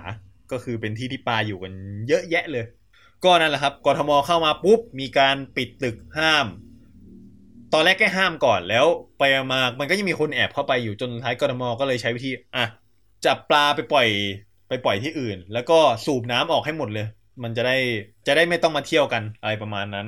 [0.51, 1.73] ก็คือเป็นที่ที่ปลาอยู่กัน
[2.07, 2.65] เยอะแยะเลย
[3.23, 6.45] ก็นั่นแหละครับกทมเข้ามาปุ๊บมีการปิดตึกห้าม
[7.73, 8.85] ตอนแรกแค่ห้ามก่อนแล้ว
[9.19, 12.65] ไปมามันก็ยังมีคนแอบเข้าไปอยู่จนท้ายกทมก็เลยใช้วิธีอะ
[13.25, 14.07] จับปลาไปปล่อย
[14.67, 17.07] ไปปล่อยที่อื่น แล้วก็สูบน้ำออกให้หมดเลย
[17.43, 17.77] มันจะได้
[18.27, 20.07] จะได้ไม่ต้องมาเที่ยวกันอะไรประมาณนั้น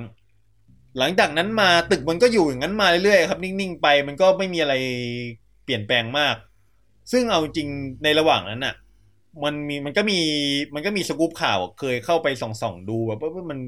[0.97, 4.73] หลังจากนั้นมาตึกมันก็อยู่อย่างนั้นมาเรื่อยๆครับ นิ่งๆไปมันก็ไม่มีอะไร
[5.63, 6.35] เปลี่ยนแปลงมาก
[7.11, 7.67] ซึ่งเอาจริง
[8.03, 8.75] ในระหว่างนั้นน่ะ
[9.43, 10.19] มันมีมันก็มี
[10.73, 13.59] มันก็มีสกู๊ปข่าวเคยเข้าไปส่องส่องๆดูแบบว่ามัน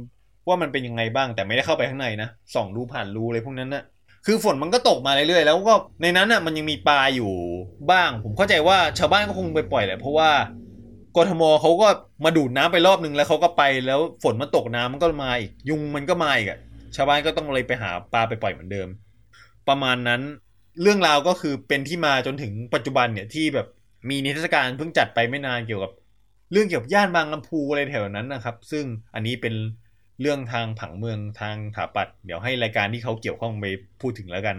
[0.48, 3.84] ว่ามันเป็นยังไงบ้างแต่ไม่ได้เข้าไปข้างในนะส่องดูผ่านรูอะไรพวกนั้นน่ะ
[4.26, 7.32] คือฝนมันก็ตกมาเรื่อยๆแล้วก็ในนั้นน่ะมันยังมีปลาอยู่
[7.92, 10.30] บ้าง ผมเข้าใจว่าชาวบ้านก็คงไปปล่อยแหละเพราะว่า
[11.18, 11.88] กทมเขาก็
[12.26, 16.60] มาดูดน้ำไปรอบนึงแล้วเขาก็ไปแล้วฝนมันตกน้ำมันก็มาอีกยุงมันก็มาอีกอะ
[16.96, 18.88] ชาวบ้านก็ต้องเลยไปหาปลาไปปล่อยเหมือนเดิม
[19.68, 20.22] ประมาณนั้น
[20.82, 23.68] เรื่องราวก็คือเป็นที่มาจนถึงปัจจุบันเนี่ยที่แบบ
[24.10, 25.92] มีนิทรรศการเพิ่งจัดไปไม่นานเกี่ยวกับ
[26.52, 29.56] เรื่องเกี่ยวกับย่านบางลำพูอะไรแถวนั้นนะครับ ซึ่งอันนี้เป็น
[30.22, 33.66] เรื่องทางผังเมืองทางถาปัดเดี๋ยวให้รายการที่เขาเกี่ยวข้องไป
[34.02, 34.58] พูดถึงแล้วกัน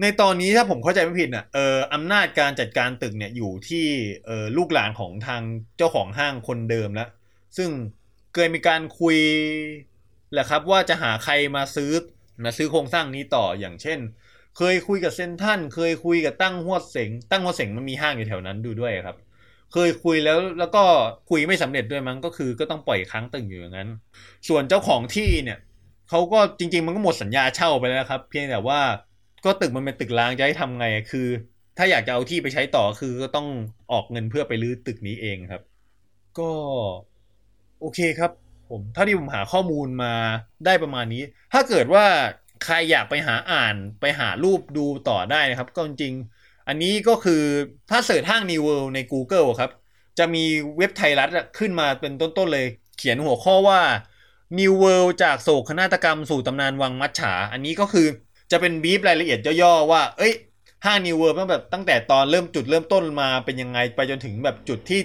[0.00, 3.86] ในตอนนี้ถ้าผมเข้าใจไม่ผิดน่ะเอออำนาจการจัดการตึกเนี่ยอยู่ที่
[4.26, 5.42] เออลูกหลานของทาง
[5.76, 7.08] เจ้าของห้างคนเดิมแล้ว
[7.56, 7.70] ซึ่ง
[8.34, 9.16] เคยมีการคุย
[10.32, 11.92] แหละครับว่าจะหาใครมาซื้อ
[12.44, 13.98] มาซื้อโครงสร้างนี้ต่ออย่างเช่น
[14.56, 19.16] เคยคุยกับเซนทันเคยคุยกับตั้งหัวเสงตั้งหัวเสงมันมีห้างอยู่แถวนั้นดูด้วยครับ
[19.72, 20.82] เคยคุยแล้วแล้วก็
[21.30, 23.88] คุยไม่สำเร็จด้วยมั้งก็คือก็ต้องปล่อยค้างตึงอยู่อย่างนั้น
[24.48, 25.58] ส่วนเจ้าของที่เนี่ย
[26.08, 28.80] เขาก็จริง ๆ มันก็หมดสัญญาเช่าไปแล้วครับ เพียงแต่ว่า
[29.44, 31.28] ก็ตึกมันเป็นตึกร้างจะให้ทำไงคือ
[31.76, 33.46] ถ้าอยากจะเอาที่ไปใช้ต่อคือก็ต้อง
[33.92, 35.62] ออกเงินเพื่อไปรื้อตึกนี้เองครับ
[36.38, 36.50] ก็
[37.80, 38.32] โอเคครับ
[38.72, 40.14] ผมเท่าที่ผมหาข้อมูลมา
[40.66, 42.06] ได้ประมาณนี้ ถ้าเกิดว่า
[42.64, 46.14] ใครอยากไปหาอ่านไปหารูปดูต่อได้นะครับ ก็จริง
[46.68, 47.42] อันนี้ก็คือ
[47.90, 49.70] ถ้าเสิร์ชห้าง New World ใน Google ครับ
[50.18, 50.44] จะมี
[50.78, 52.66] เว็บไทยรัฐขึ้นมาเป็นต้นๆเลย
[52.98, 53.80] เขียนหัวข้อว่า
[54.58, 58.06] New World จากโศกนาฏกรรมสู่ตำนานวังมัจฉา อันนี้ก็คือ
[58.50, 60.34] จะเป็นบีฟรายละเอียดย่อๆว่า เอ้ย
[60.86, 65.00] ห้าง New World ตั้งแบบตั้งแต่ตอนเริ่มจุดเริ่มต้นมาเป็นยังไงไปจนถึงแบบจุดที่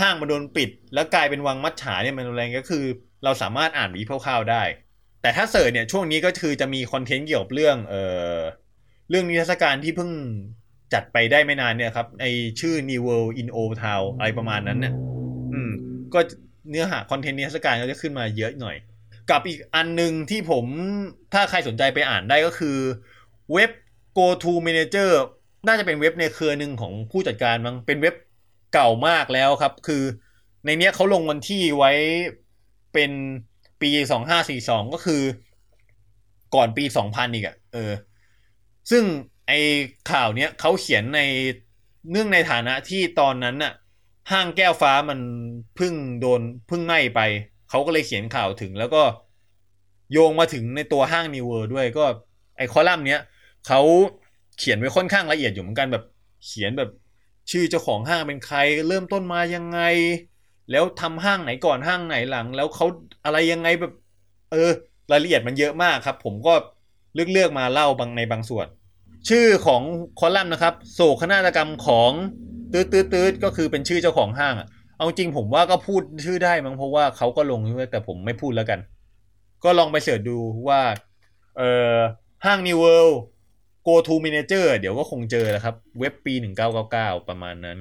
[0.00, 2.84] ห้างมาโดนปิด แล้วกลายเป็นวังมัจฉาเนี่ยมันอะไรก็คือ
[3.24, 4.62] เราสามารถอ่านบีฟคร่าวๆได้
[5.22, 8.02] แต่ถ้า search เนี่ยช่วงนี้ก็คือจะมี content เกี่ยวกับเรื่องเอ่
[8.34, 8.36] อ
[9.10, 10.10] เรื่องนิทรรศการที่เพิ่ง
[10.94, 12.24] จัดไปได้ไม่นานเนี่ยครับไอ้
[12.60, 14.94] ชื่อ New World in Old Town อะไรประมาณนั้นเนี่ย
[15.52, 15.70] อืม
[16.14, 16.20] ก็
[16.70, 18.76] เนื้อหา content นิทรรศการก็จะขึ้นมาเยอะหน่อย
[19.30, 20.64] กับอีกอันหนึ่งที่ผม
[21.34, 22.76] ถ้าใครสนใจไปอ่านได้ก็คือ
[23.52, 23.70] เว็บ
[24.18, 25.10] Gotomanager
[25.66, 28.14] น่าจะเป็นเว็บในเครือหนึ่งของผู้จัดการมั้งเป็นเว็บ
[28.74, 30.02] เก่ามากแล้วครับ คือ
[30.64, 31.92] ในเนี้ยเขาลงวันที่ไว้
[32.92, 33.10] เป็น
[33.82, 35.22] ปีสองห้าสี่สองก็คือ
[36.54, 37.92] ก่อนปีสองพันอีกอะเออ
[38.90, 39.04] ซึ่ง
[39.48, 39.52] ไอ
[40.10, 41.20] ข่าวเนี้ยเขาเขียนใน
[42.10, 43.72] เนื่องในฐานะที่ตอนนั้นน่ะ
[44.30, 45.20] ห้างแก้วฟ้ามัน
[45.78, 47.20] พึ่งโดนพึ่งไหม้ไป
[47.70, 49.02] เขาก็เลยเขียนข่าวถึง แล้วก็
[50.12, 52.04] โยงมาถึงในตัวห้างนิวเวอร์ด้วยก็
[52.56, 53.20] ไอคอลัมน์เนี้ย
[53.66, 53.80] เขา
[54.58, 56.04] เขียนไว้ค่อนข้างละเอียดอยู่เหมือนกันแบบ
[56.46, 56.90] เขียนแบบ
[57.50, 59.80] ชื่อเจ้าของห้างเป็นใคร เริ่มต้นมายังไง
[60.70, 62.86] แล้วทำห้างไหนก่อนห้างไหนหลัง แล้วเขา
[63.24, 63.92] อะไรยังไงแบบ
[64.52, 64.70] เออ
[65.10, 66.54] รายละเอียดมันเยอะมากครับ ผมก็
[67.14, 68.66] เลือกเลือกมาเล่าบางในบางส่วน
[69.28, 69.82] ชื่อของ
[70.18, 72.10] คอลัมน์นะครับ โศกนาฏกรรมของ
[72.72, 78.80] ตืดตืดตืดก็คือเป็นชื่อเจ้าของห้างอะเอาจริงผมว่าก็พูดชื่อได้มั้งเพราะว่าเขาก็ลงด้วยแต่ผมไม่พูดแล้วกัน
[79.64, 80.80] ก็ลองไปเสิร์ชดูว่า
[81.56, 81.94] เออ
[82.44, 83.14] ห้าง New World
[83.86, 86.34] Go to Manager เดี๋ยวก็คงเจอแล้วครับ เว็บปี
[86.82, 87.78] 1999 ประมาณนั้น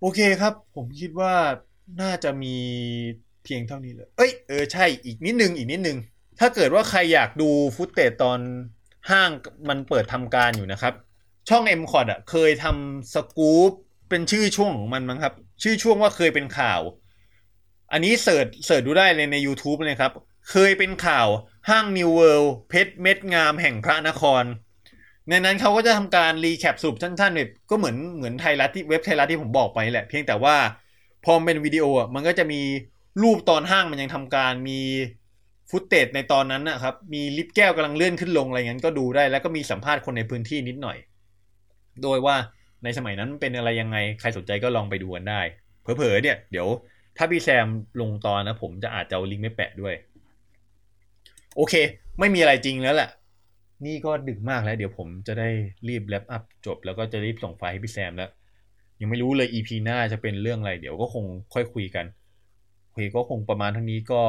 [0.00, 1.34] โอเคครับ ผมคิดว่า
[2.02, 2.56] น่าจะมี
[3.44, 5.98] เพียงเท่านี้เลย เอ้ย เออใช่อีกนิดนึง อีกนิดนึง
[6.40, 8.38] ถ้าเกิดว่าใครอยากดูฟุตเตจตอน
[9.10, 9.30] ห้าง
[9.68, 10.94] มันเปิดทำการอยู่นะครับ
[11.48, 13.70] ช่อง m c o t อะเคยทำสกู๊ป
[14.08, 16.80] เป็นชื่อช่วงของมันมั้งครับ ชื่อช่วงว่าเคยเป็นข่าว
[17.92, 20.12] อันนี้ search search ดูได้เลยใน YouTube เลยครับ
[20.50, 21.28] เคยเป็นข่าว
[21.68, 24.44] ห้าง New World เพชรเม็ดงามแห่งพระนคร
[25.28, 30.56] ในนั้นเขาก็จะทำการ recap สรุปสั้นๆเนี่ยก็เหมือนเหมือนไทยรัฐที่เว็บไทยรัฐที่ผมบอกไปแหละ เพียงแต่ว่า
[31.24, 32.60] พอเป็นวิดีโออะมันก็จะมี
[33.22, 34.80] รูปตอนห้างมันยังทำการมี
[35.70, 40.98] footage ในตอนนั้นนะครับ มีลิฟต์แก้วกำลังเลื่อนขึ้นลงอะไรเงี้ยก็ดูได้ แล้วก็มีสัมภาษณ์คนในพื้นที่นิดหน่อย
[42.02, 42.36] โดยว่า
[42.84, 45.40] ในสมัยนั้นเป็นอะไรยังไงใครสนใจก็ลองไปดูกันได้
[45.82, 46.68] เผลอๆเนี่ย เดี๋ยว
[47.16, 47.66] ถ้าพี่แซม
[48.00, 49.94] ลงตอนนะ ผมจะอาจจะเอาลิงก์ไม่แปะด้วย
[51.56, 51.74] โอเค
[52.18, 53.08] ไม่มีอะไรจริงแล้วแหละ
[53.82, 55.48] นี่ก็ดึกมากแล้ว เดี๋ยวผมจะได้
[55.88, 58.30] รีบแลปอัพจบ แล้วก็จะรีบส่งไฟล์ให้พี่แซมแล้ว
[59.00, 62.06] ยังไม่รู้เลย EP หน้าจะเป็นเรื่องอะไร เดี๋ยวก็คงค่อยคุยกัน
[62.82, 64.22] โอเคก็คงประมาณเท่านี้ก็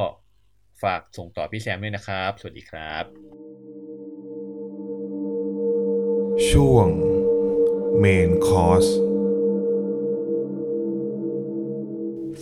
[0.83, 3.05] ฝากส่งต่อพี่แซมด้วยนะครับ สวัสดีครับ
[6.49, 6.87] ช่วง
[7.99, 8.87] main course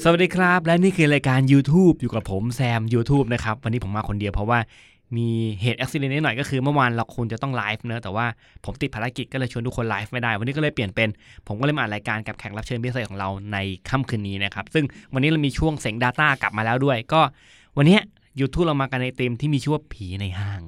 [0.02, 4.60] สวัสดีครับ และนี่คือรายการ YouTube อยู่กับผมแซม YouTube นะครับ วันนี้ผมมาคนเดียวเพราะว่า
[5.18, 5.30] มี
[5.62, 8.26] เหตุอุบัติเหตุนิดหน่อยก็คือเมื่อวานเราควรจะต้องไลฟ์เนอะแต่ว่า
[8.66, 11.10] ผมติดภารกิจก็เลยชวนทุกคนไลฟ์ไม่ได้ วันนี้ก็เลยเปลี่ยนเป็น
[11.48, 13.58] ผมก็เลยมาอัดรายการกับแขกรับเชิญพิเศษของเราใน
[13.90, 17.22] ค่ำคืนนี้นะครับ ซึ่งวันนี้เรามีช่วงเสียง Data กลับมาแล้วด้วย ก็
[17.78, 18.02] วันนี้ย
[18.40, 20.62] YouTube เรามากันในธีมที่มีชื่อว่าผีในห้าง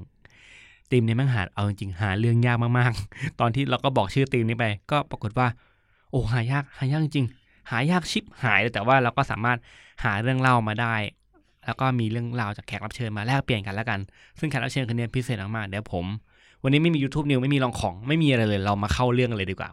[0.91, 5.47] ธีมในม่งหาเอาจริงหาเรื่องยากมากๆ ตอนที่เราก็บอกชื่อธีมนี้ไป ก็ปรากฏว่า
[6.11, 7.27] โอ้หายากหายากจริง
[7.71, 9.57] หายากชิบหายเลยแต่ว่าเราก็สามารถ
[10.03, 10.95] หาเรื่องเล่ามาได้
[11.65, 13.99] แล้วก็มีเรื่องราวจากแขกรับเชิญมาแลกเปลี่ยนกันแล้วกัน
[14.39, 16.05] ซึ่งแขกรับเชิญคนนี้พิเศษมากๆเดี๋ยวผม
[16.63, 19.69] วันนี้ไม่มี YouTube New ไม่มีลองของไม่มีอะไรเลย เรามาเข้าเรื่องกันเลยดีกว่า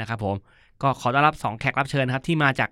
[0.00, 0.34] นะครับผม
[0.82, 2.70] ก็ขอต้อนรับ 2 แขกรับเชิญนะครับ ที่มาจาก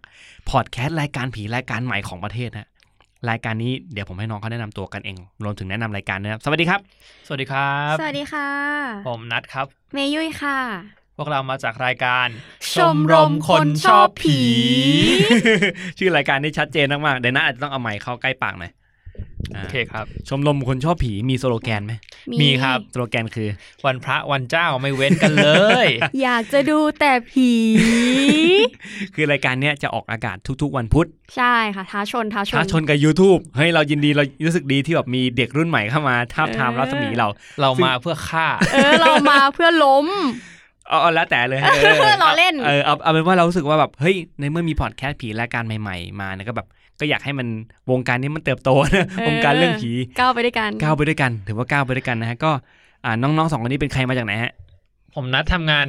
[0.51, 2.69] พอดแคสต์รายการผีรายการใหม่ของประเทศนะ
[3.31, 6.81] รายการนี้เดี๋ยวผมให้น้องเขาแนะนำตัวกันเอง รวมถึงแนะนำรายการนะครับ สวัสดีครับ
[7.27, 8.49] สวัสดีครับ สวัสดีค่ะ
[9.09, 12.29] ผมนัทครับ เมยุ้ยค่ะ พวกเรามาจากรายการ
[12.75, 14.41] ชมรมคนชอบผี
[15.99, 18.73] ชื่อรายการนี่ชัดเจนมากๆเดี๋ยวนะอาจจะต้องเอาไมค์เข้าใกล้ปากหน่อย
[19.55, 21.93] อ่าโอเคครับ ชมรมคนชอบผีมีสโลแกนไหม
[22.41, 23.49] มีครับสโลแกนคือ
[23.87, 25.49] วันพระวันเจ้าไม่เว้นกันเล
[25.85, 25.87] ย
[26.23, 27.51] อยากจะดูแต่ผี
[29.15, 37.29] คือรายการเนี้ยจะออกอากาศทุกๆ วันพุธ ใช่ค่ะ ท้าชนท้าชนท้าชนกับ YouTube เฮ้ยเรายินดีเรารู้สึกดีที่แบบมีเด็กรุ่นใหม่เข้ามาท้าบทามเออรัศมีเรา
[37.61, 40.09] เรามาเพื่อฆ่า เออเรามาเพื่อล้ม
[40.89, 41.61] เอาเอาแล้วแต่เลย
[42.21, 46.67] เราเล่นเออเอาเอาเป็นว่าเรารู้สึกว่าแบบเฮ้ยในเมื่อมีพอดแคสต์ผีรายการใหม่ ๆ มาเนี่ยก็แบบ
[47.01, 47.47] ก็อยากให้มัน
[47.91, 52.51] วงการนี้มันเติบโตนะเออวงการเรื่องผีก้าวไปด้วยกันก้าวไปด้วยกันถือว่าก้าวไปด้วยกันนะฮะก็
[53.05, 54.53] อ่าน้องๆสองคนนี้เป็นใครมาจากไหนฮะ
[55.15, 55.87] ผมนัดทำงาน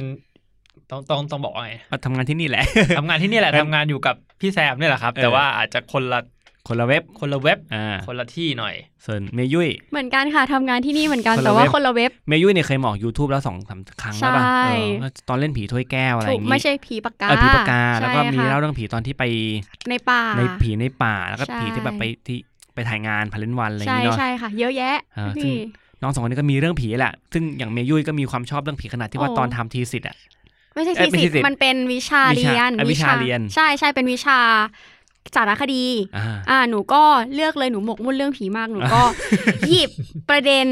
[0.90, 2.64] ต้องต้องต้องบอกว่าไงมาทำงานที่นี่แหละ
[2.98, 6.20] ทำงานที่นี่แหละเออทำงานอยู่กับพี่แซมนี่แหละครับเออแต่ว่าอาจจะคนละ
[6.68, 8.74] คนละเว็บ คนละเว็บ อ่า คนละที่หน่อย
[9.06, 14.64] ส่วนเมยุ้ยเหมือนกันค่ะทำงานที่นี่เหมือนกันคนละแต่ว่าเว็บคนละเว็บ เมยุ้ยเนี่ยเคยมาออก YouTube แล้วสองสามครั้งแล้วป่ะใช่
[15.00, 19.24] เออตอนเล่นผีถ้วยแก้วอะไรอถูกย่างงี้ไม่ใช่ผีปากกาเออผีปากกาใช่แล้วก็มีค่ะเล่าเรื่องผีตอนที่ไป
[19.90, 22.38] ในป่า ในผีในป่าแล้วก็ใช่ผีที่แบบไปที่
[22.74, 25.54] ไปถ่ายงานพาเลนวันอะไรอย่างใช่งี้เนาะใช่ค่ะ เยอะแยะเออซึ่งพี่
[26.02, 30.16] น้องสองคนนี้ก็มีเรื่องผีแหละ ซึ่งอย่างเมยุ้ยก็มีความชอบเรื่องผีขนาดที่ว่าโอ้ตอนทำทีสิทธ์อะ
[30.74, 34.38] ไม่ใช่เอ้ทียไม่ใช่สิทสิทธิ์ธิ์มันเป็นวิชาวิชาเรียนเอ่อวิชาเรียน ใช่ใช่เป็นวิชา
[35.34, 35.84] สารคดี
[36.16, 37.02] อ่าอ่า หนูก็
[37.34, 39.02] เลือกเลยหนูหมกมุ่นเรื่องผีมาก หนูก็
[39.68, 39.90] หยิบ
[40.28, 40.66] ประเด็น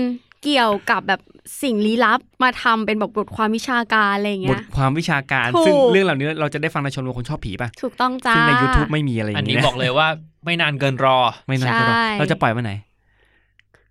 [0.45, 1.21] เกี่ยวกับแบบ
[1.63, 10.09] สิ่งลี้ลับมาทำเป็นแบบบทความวิชาการอะไรอย่างบเงี้ทยความวิชาการถูกซึ่งเรื่องเหล่านี้เราจะได้ฟังในชมรมคนชอบผีป่ะ ถูกต้องจ้า ซึ่งใน YouTube ไม่มีอะไรออันย่างนี้นี้นะบอกเลยว่า
[10.45, 12.73] ไม่นานเกินรอ ไม่นานก็รอใช่เราจะปล่อยวันไหน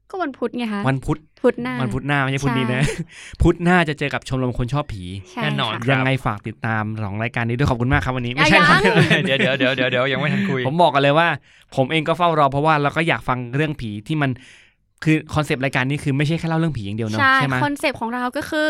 [0.10, 2.94] ก็วันพุธไงคะ วันพุธ พุธหน้าวันพุธหน้าไม่ใช่พุธนี้นะใช่
[3.42, 8.82] พุธหน้าจะเจอกับชมรมคนชอบผีใช่แน่นอนค่ะครับยังไงฝากติดตามสองรายการนี้ด้วยขอบคุณมากครับวันนี้ไม่ใช่ยังครับ
[9.26, 11.28] เดี๋ยวเดี๋ยวเดี๋ยวเดี๋ยวเดี๋ยวยังไม่ทันคุย ผมบอกกันเลยว่า
[11.76, 14.32] ผมเองก็เฝ้ารอเพราะว่าเราก็อยากฟังเรื่องผีที่มัน
[15.04, 18.70] คือ concept รายการนี้คือไม่ใช่แค่เล่าเรื่องผีอย่างเดียวเนอะใช่ใช่ไหมคอนเซปต์ของเราก็คือ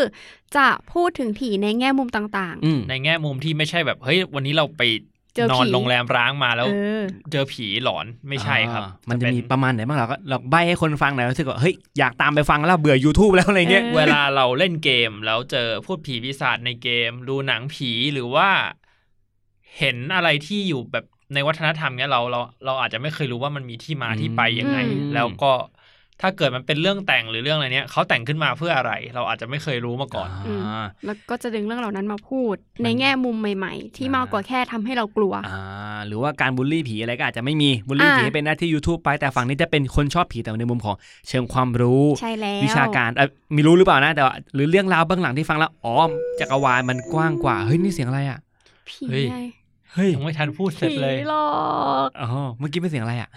[0.55, 4.81] จะพูดถึงผีในแง่มุมต่างอืมในแง่มุมที่ไม่ใช่แบบเฮ้ยวันนี้เราไป
[5.37, 18.49] เจอผีนอนโรงแรมร้างมาๆแล้วเออเจอผีหลอนไม่ใช่ครับอ่ามันจะเป็มีประมาณไหนบ้างเราก็เราใบให้คนฟังหน่อยรู้สึกว่าเฮ้ยอยากตามไปฟังแล้วเบื่อ YouTube แล้วอะไรเงี้ยเออเวลาเราเล่นเกมแล้วเจอพูดผีปีศาจในเกม ดูหนังผีหรือว่า
[19.77, 25.51] เห็นอะไรที่อยู่แบบในวัฒนธรรมเนี้ยเราเราเราอาจจะไม่เคยรู้ว่ามันมีที่มาที่ไปยังไงอืมแล้วก็
[26.21, 35.61] ถ้าเกิดมันเป็นเรื่องแต่งหรือเรื่องอะไรเนี้ยเขาแต่งขึ้นมาเพื่ออะไร เราอาจจะไม่เคยรู้มาก่อนอืมอ่าแล้วก็จะดึงเรื่องเหล่านั้นมาพูดมันในแง่มุมใหม่ ๆ ที่อ่ามมากกว่าแค่ทำให้เรากลัวอ่า
[36.07, 40.95] หรือว่าการบูลลี่ผีอะไรก็อาจจะไม่มีบูลลี่อ่าผีเป็นหน้าที่ YouTube ไปแต่ฝั่งนี้จะเป็นคนชอบผีแต่ในมุมของ
[41.29, 45.95] เชิงความรู้ใช่แล้ววิชาการเออมีรู้หรือเปล่านะแต่ว่าหรือเรื่องราวเบื้องหลังที่ฟังแล้วอ๋อ
[46.39, 48.39] จักรวาลมันกว้างกว่าเฮ้ยนี่เสียงอะไรอะ
[48.89, 49.39] ผีเฮ้ยไง
[49.93, 51.47] เฮ้ยยังไม่ทันพูดเสร็จผีเลยหลอ
[52.07, 53.29] กอ๋อเมื่อกี้เป็นเสียงอะไรอะ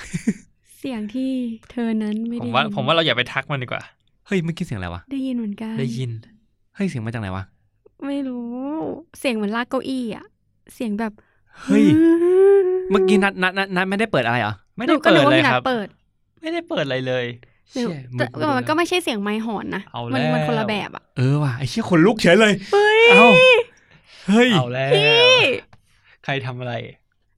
[0.81, 1.31] เสียงที่
[1.71, 3.83] เธอนั้นไม่ผได้มว่ายินผมว่าเราอย่าไปทักมันดีกว่า
[4.27, 6.11] เฮ้ยเมื่อกี้เสียงอะไรวะ ได้ยินเหมือนกัน ได้ยิน
[6.75, 7.45] เฮ้ยเสียงมาจากไหนวะ
[8.07, 8.49] ไม่รู้
[9.19, 10.25] เสียงเหมือนลากเก้าอี้อะ
[10.75, 11.13] เสียงแบบ
[11.63, 11.85] เฮ้ย
[12.91, 15.89] เมื่อกี้นัดนัดนัดนัดไม่ได้เปิดอะไรเหรอ ไม่หได้นูก็เปินึดกว่าเลยพี่นัคดรับเปิด
[16.41, 17.25] ไม่ได้เปิดอะไรเลย
[17.75, 23.29] หรือเชี่ยแต่มึงแต่มันก็ไม่ใช่เสียงไม้หอนนะเอามัแล้วมันคนละแบบอะ เออว่ะไอ้เชี่ยขนลุกเฉยเลย เฮ้ยเอ้า
[24.29, 25.43] เฮ้ย เอาแล้วพี่
[26.25, 26.75] ใครทำอะไร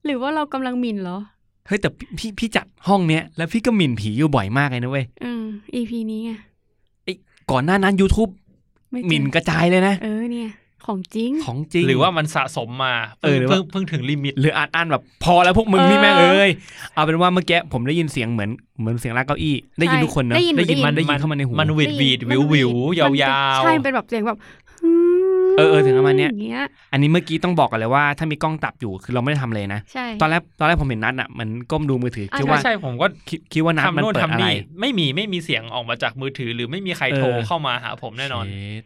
[0.04, 1.18] หรือว่าเรากำลังหมิ่นเหรอ
[1.66, 5.44] เฮ้ยแต่พี่พี่จัดห้องเนี้ยแล้วพี่ก็หมิ่นผีอยู่บ่อยมากเลยนะเว้ยอืม
[5.74, 6.30] EP นี้ไง
[7.50, 8.30] ก่อนหน้านั้น YouTube
[8.90, 10.50] ไเจอหมิ่นกระจายเลยนะ เออเนี่ย
[10.86, 16.50] ของจริงของจริง หรือว่ามันสะสมมาเออหรือว่าเพิ่งเพิ่งถึงลิมิต หรืออ่านอ่านแบบพอแล้วพวกมึงนี่เออแม่งเอ้ย
[16.94, 22.70] เอาเป็นว่าเมื่อกี้ผมได้ยินเสียงเหมือนเหมือนเสียงลากเก้าอี้ ได้ยินใช่ทุกคนเนอะได้ยินได้ยินได้ยินมันได้ยินเข้ามาในหูมันหวีดหวีดได้วิยิวนวิว
[23.06, 24.38] มันยามันวเป็นๆใช่เป็นแบบเสียงแบบ
[25.58, 38.82] เออเออเสียงประมาณเนี้ยอย่างเงี้ยอันนี้เมื่อกี้ต้องบอกกันเลยว่าถ้ามีกล้องตับอยู่คือเราไม่ได้ทำเลยนะใช่ตอนแรกตอนแรกผมเห็นนัดอะมันก้มดูมือถืออะคิดใช่ว่าใช่ผมก็คิดคิดว่านัดทำมันโน่นเปิดทำอะไรนี่ไม่มีไม่มีเสียงออกมาจากมือถือ หรือไม่มีใครโทรเออเข้ามาหาผมแน่นอนเช็ด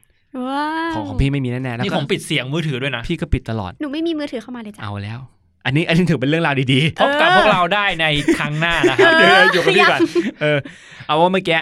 [0.46, 5.18] ว้าวของของพี่ไม่มีแน่ๆแล้วนี่ก็ผมปิดเสียงมือถือด้วยนะพี่ก็ปิดตลอดหนูไม่มีมือถือเข้ามาเลยจ้ะเอาแล้ว
[5.66, 8.06] อันนี้อันนี้ถือเป็นเรื่องราวดีพบกับเออพวกเราได้ใน
[8.38, 10.00] ครั้งหน้านะครับๆเอเดี๋ยวอเดี๋ยวอยู่กับพี่ก่อน
[10.40, 10.58] เออ
[11.06, 11.58] เอาว่าเมื่อกี้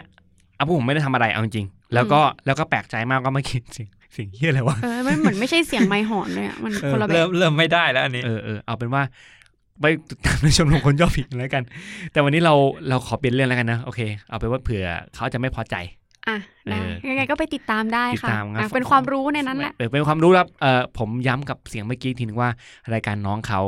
[0.56, 9.02] เอาพวกผมไม่ได้ทำอะไรเอาจริงๆแล้วก็แล้วก็แปลกใจมากก็เมื่อกี้เสียง เสียงเฮียอะไรวะเออมันเหมือนไม่ใช่เสียงไม้หอนเลยอะมันเออคนละแบเริ่บมเริ่มไม่ได้แล้วอันนี้เออเออเอาเป็นว่า
[9.80, 11.62] ไปติดตามในชมรมคนชอบผิดแล้วกัน
[12.12, 12.54] แต่วันนี้เรา
[12.88, 15.76] เราขอเปลี่ยนเรื่องแล้วกันนะโอเค เอาเป็นว่าเผื่อเขาจะไม่พอใจ
[16.28, 16.36] อะ
[16.68, 22.50] ได้เออยังไงก็ไปติดตามได้ติดค่ะตามครับอะ เป็นความรู้ในนั้นแหละเออเป็นความรู้ครับเออผมย้ำกับเสียงเมื่อกี้ทีนึงว่า
[22.94, 23.60] รายการน้องเขา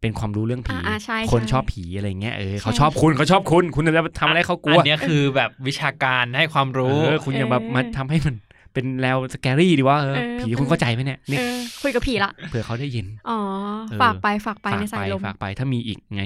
[0.00, 8.34] เป็นความรู้เรื่องผีอ่าอ่าใช่คนใช่ชอบผีอะไรเงี้ย เออเขาใช่ชอบคุณเขาชอบคุณ คุณจะทำอะไรเขากลัว อันเนี้ยคือแบบวิชาการให้ความรู้เออคุณอย่าแบบมาทำให้มัน
[8.74, 13.38] เป็นแล้วสแกรี่ดีว่าเออเออผีคุณเข้าใจไหมเนี่ยนี่เออคุยกับผีละเผื่อเขาได้ยิน อ๋อ
[13.90, 16.22] เออฝากไปฝากไปฝากในไปสายลมฝากไปถ้ามีอีกไง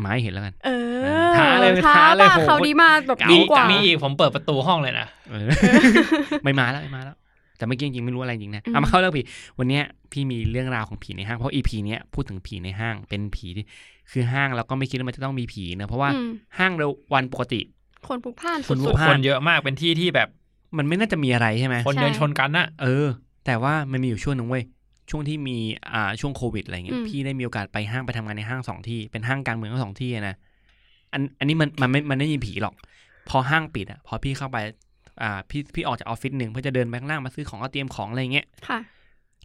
[0.00, 0.70] ไม้เห็นแล้วกัน เอ
[1.04, 5.46] เอออท้าเลยท้าท้าเลยป่ะโหเขาดีมาแบบมีดีกว่ามีอีกผมเปิดประตูห้องเลยนะเออ
[6.44, 7.16] ไม่มาแล้วไม่มาแล้ว
[7.56, 9.22] แต่เมื่อกี้จริงๆไม่รู้อะไรจริงนะอืมเอามาเข้าเรื่องผี
[9.58, 13.64] วันเนี้ยพี่มีเรื่องราวของผีในห้าง เพราะอีพีเนี้ยพูดถึงผีในห้างเป็นผีที่
[14.10, 17.60] คือห้างเราก็ไม่คิดว่ามันจะต้องมีผีนะเพราะว่าอืมห้างเราวันปกติ
[18.08, 20.28] คนพลุกพล่านคนพลุสุกดพล่าคนเยอะมากเป็นที่ที่แบบ
[20.78, 23.06] มันไม่น่าจะมีอะไรใช่ไหมคนเดินชนกันน่ะเออ
[23.46, 24.64] แต่ว่ามันมีอยู่ช่วงหนึ่งเว้ย
[25.10, 25.56] ช่วงที่มี
[25.92, 30.36] อ่าช่วงโควิดอะไรเงี้ยพี่ได้มีโอกาสไปห้างไปทำงานในห้างสองที่เป็นห้างกลางเมืองทั้งสองที่อะนะ
[31.12, 32.74] อันอันนี้มันมันไม่มันไม่มีผีหรอก
[33.28, 34.58] พอห้างปิดอะพอพี่เข้าไป
[35.22, 38.80] อ่าพี่พี่ออกจากออฟฟิศหนึ่งเพื่อจะเดินไปข้างล่างมาซื้อของเอาเตรียมของอะไรเงี้ยๆค่ะ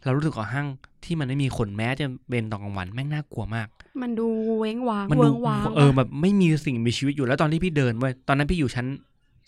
[0.04, 0.66] เรารู้สึกว่าห้าง
[1.04, 3.68] ที่มันไม่มีคนแม้จะเป็นตอนกลางวันแม่งน่ากลัวมาก
[4.02, 8.86] มันดูเว้งว้างมันเวิดูงว้างเออแบบไม่มีสิ่งมีชีวิตอยู่แล้วตอนที่พี่เดินเว้ยตอนนั้นพี่อยู่ชั้น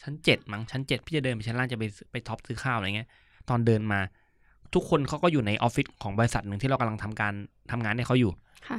[0.02, 3.08] ชั้นเจ็ดมั้งชั้นเจ็ดพี่จะเดินไปชั้นล่างจะไปไปท็อปซื้อข้าวอะไรเงี้ย
[3.48, 4.00] ตอนเดินมา
[4.74, 7.34] ทุกคนเขาก็อยู่ในออฟฟิศของบริษัทหนึ่งที่เรากำลังทำการ
[7.70, 8.32] ทำงานให้เขาอยู่
[8.68, 8.78] ค่ะ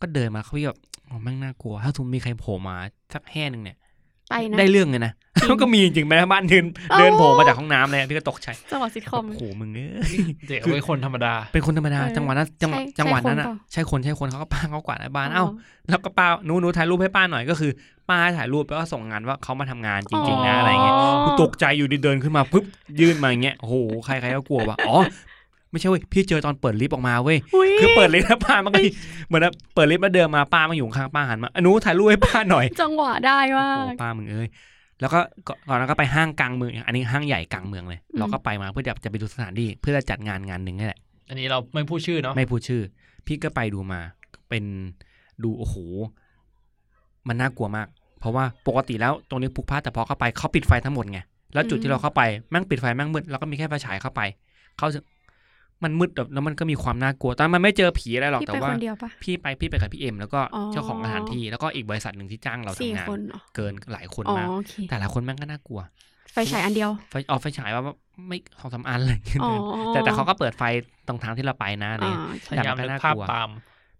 [0.00, 0.78] ก็เดินมาเขาพี่แบบ
[1.08, 2.76] อ๋อแม่งน่ากลัว ถ้าสมมติมีใครโผล่มา
[3.14, 3.76] สักแห่หนึ่งเนี่ย
[4.32, 10.18] ไปนะ ได้เรื่องเลยนะจริงก็มีจริงๆไปทางบ้านเดินเอ้าเดินโผล่มาจากห้องน้ำเลยพี่ก็ตกใจจังหวะซิทคอมโอ้โหมึงเอ้ย
[10.48, 15.46] เด็กเป็นคนธรรมดา เป็นคนธรรมดาเออจังหวะนั้นจังหวะใช่จังหวะนั้นอะใช่คนเปล่าใช่คนใช่คนเขาก็ป้าเขากวาดหน้าบ้านเอ้า
[15.88, 17.70] แล้วก็ป้าหนูหนูถ่ายรูปให้ป้าหน่อยก็คือ
[18.08, 22.64] ป้าให้ถ่ายรูปแล้วก็ส่งงานว่าเขามาทำงานจริง ๆนะอะไรเงี้ยกูตกใจอยู่ดีเดินขึ้นมาปุ๊บ
[23.00, 24.96] ยื่นมาอย่างเงี้ยโอ้โหใครใครก็กลัวว่ะอ๋อ
[25.72, 28.80] ไม่ใช่เว้ยพี่เจอตอนเปิดลิฟต์ออกมาเว้ยอุ๊ยคือเปิดลิฟต์แล้วป้ามันก็
[29.26, 34.48] เหมือนแบบเปิดลิฟต์แล้วเดินมาป้ามาอยู่ข้างป้าหันมาอะหนูถ่ายรูปให้ป้าหน่อย จังหวะได้มาโอ้โหกป้ามึงเอ้ย
[35.00, 42.82] แล้วก็ก่อนก่อนนั้นก็ไปห้างกลางเมืองอันนี้ห้างใหญ่กลางเมืองเลยอืมเราก็ไปมาเพื่อจะจะไปดูสถานที่เพื่อจะจัดงานงานหนึ่งนี่แหละอันนี้เราไม่พูดชื่อเนาะไม่พูดชื่อ
[43.26, 44.00] พี่ก็ไปดูมา
[44.48, 44.64] เป็น
[45.42, 45.76] ดูโอ้โห
[47.28, 47.88] มันน่ากลัวมาก
[48.20, 51.20] เพราะว่าปกติแล้วตรงนี้พลุกพล่านแต่พอเข้าไปเขาปิดไฟทั้งหมดไง
[51.54, 54.20] แล้วจุดอืมที่เราเข้าไปแม่งปิดไฟแม่งมืดแล้วก็มีแค่ไฟฉายเข้าไป
[54.78, 55.00] เขาจะ
[55.84, 65.80] มันมืดแบบแล้วมันก็มีความน่ากลัว ตอนนนมันไม่เจอผีอะไรหรอกพี่แต่ไปว่าคนเดียวปะพี่ไปพี่ไปกับพี่เอ็มแล้วก็อ๋อเจ้าของสถานที่แล้วก็อีกบริษัทหนึ่งที่จ้างเราสี่ทำงานคนเหรอเกินหลายคนอ๋อมากโอเคแต่หลายคนแม่งก็น่ากลัว
[66.32, 67.82] ไฟฉายอันเดียวไฟออกไฟฉายว่า
[68.28, 69.50] ไม่สองสามอันเลยอ๋อ
[69.88, 70.62] แต่แต่เขาก็เปิดไฟ
[71.08, 73.48] ตรงทางที่เราไปนะอะไรอ่าเงี้ยใช่พยายามแต่มันก็นึกน่าภาพกลัวตาม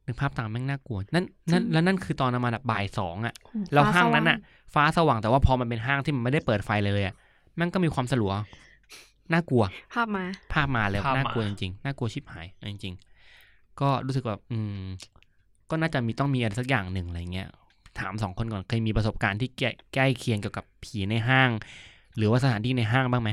[0.06, 4.38] นึกภาพตามแม่งน่ากลัวนั่นนั่นจริงแล้วนั่นคือตอนประมาณแบบบ่ายสองอะโอ้แล้วฟ้ห้างนั้นสว่อะ
[4.74, 7.14] ฟ้าสว่างแต่ว่าพอมันเป็นห้างที่มันไม่ได้เปิดไฟเลยเลยอะ
[7.56, 8.32] แม่งก็มีความสลัว
[9.32, 14.84] น่ากลัว ภาพมา ภาพมาเลยภาพมา น่ากลัวจริงๆน่ากลัวชิบหายจริงๆ ก็รู้สึกแบบอืม
[15.70, 17.48] ก็น่าจะมีต้องมีอะไรสักอย่างหนึ่งอะไรเงี้ย
[17.98, 21.50] ถามสองคนก่อนเคยมีประสบการณ์ที่ใกล้ใกล้เคียงเกี่ยวกับผีในห้าง
[22.16, 23.30] หรือว่าสถานที่ในห้างบ้างไหม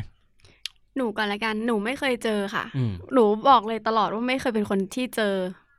[0.96, 5.34] หนูก่อนละกันหนูไม่เคยเจอค่ะ อืม หนูบอกเลยตลอดว่าไม่เคยเป็นคนที่เจอ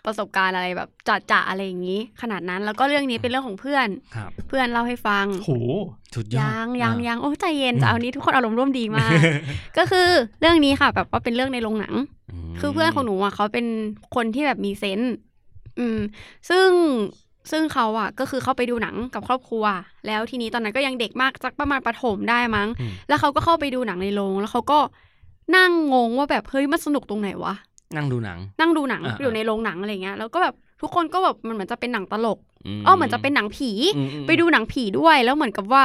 [0.06, 0.88] ประสบการณ์อะไรแบบ
[1.30, 5.50] จะๆอะไรอย่างนี้ ขนาดนั้นแล้วก็เรื่องนี้เป็นเรื่องของเพื่อน ครับเพื่อนเล่าให้ฟังโห
[6.14, 9.18] สุดยอดยังยังอะยังโอ้ใจเย็นอืมจะเอานี้ทุกคนอารมณ์ร่วมดีมาก
[9.78, 10.08] ก็คือ
[10.40, 11.94] เรื่องนี้ค่ะ แบบว่าเป็นเรื่องในโรงหนัง
[12.52, 13.66] มคือเพื่อนของหนูอะเขาเป็น
[14.14, 15.14] คนที่แบบมีเซนส์
[15.78, 15.98] อืม
[16.50, 16.68] ซึ่ง
[17.50, 19.64] ซึ่งเขาอะ ก็คือเขาไปดูหนังกับครอบครัว
[20.06, 24.78] แล้วทีนี้ตอนนั้นก็ยังเด็กมากสักประมาณประถมได้มั้งอืมแล้วเขาก็เข้าไปดูหนังในโรงแล้วเขาก็
[25.56, 27.54] นั่งงงว่าแบบเฮ้ยมันสนุกตรงไหนวะ
[27.96, 32.38] นั่งดูหนัง นั่งดูหนังอ่าอยู่ในโรงหนังอะไรเงี้ยแล้วก็แบบทุกคนก็แบบมันเหมือนจะเป็นหนังตลก
[32.78, 35.82] มอ๋อเหมือนจะเป็นหนังผีอืมอืมไปดูหนังผีด้วย แล้วเหมือนกับว่า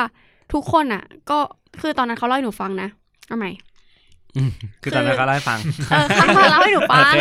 [0.53, 1.37] ทุกคนอะ ก็
[1.81, 2.89] คือตอนนั้นเขาเล่าให้หนูฟังนะ
[3.27, 3.51] เอาใหม่
[4.35, 4.49] อืม
[4.81, 7.17] คือตอนนั้นเขาเล่าให้ฟังเออเขามาเล่าให้หนูฟัโองเค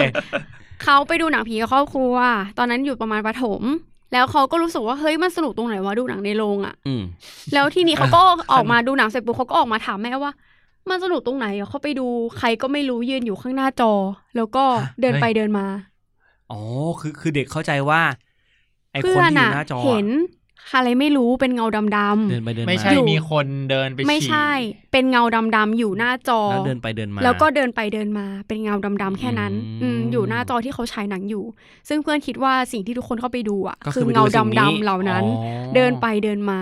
[0.84, 2.14] เขาไปดูหนังผีกับครอบครัว
[2.58, 3.62] ตอนนั้นอยู่ประมาณประถม
[4.12, 7.02] แล้วเขาก็รู้สึกว่าเฮ้ยมันสนุกตรงไหนวะดูหนังในโรงอะอืม
[7.54, 8.20] แล้วทีนี้เขาก็
[8.52, 10.32] ออกมาดูหนังเสร็จปุ๊บเขาก็ออกมาถามแม่ว่า
[10.90, 12.02] มันสนุกตรงไหนอะเขาไปดู
[12.38, 13.92] ใครก็ไม่รู้ยืนอยู่ข้างหน้าจอ
[14.36, 15.66] แล้วก็ฮะเดินไปเฮ้ยเดินมา
[16.50, 16.60] อ๋อ
[17.00, 18.02] คือคือเด็กเข้าใจว่า
[18.92, 20.08] ไอคเพื่นอนที่อยู่อะหน้าจอเห็น
[20.74, 21.92] อะไรไม่รู้เป็นเงาดำ
[22.30, 24.48] เดินไปเดินมาไม่ใช่อยู่มีคนเดินไปๆไม่ฉี่ใช่
[24.92, 25.22] เป็นเงา
[25.56, 31.44] ดำๆอยู่หน้าจอแล้วเดินไปเดินมา แล้วก็เดินไปเดินมา เป็นเงาดำๆแค่นั้น อืมอืมอยู่หน้าจอที่เขาฉายหนังอยู่
[31.88, 36.60] ซึ่งเพื่อนคิดว่าสิ่งที่ทุกคนเข้าไปดูอะก็คือไปเงาสิ่นี้ดำๆเหล่านั้นอ๋อเดินไปเดินมา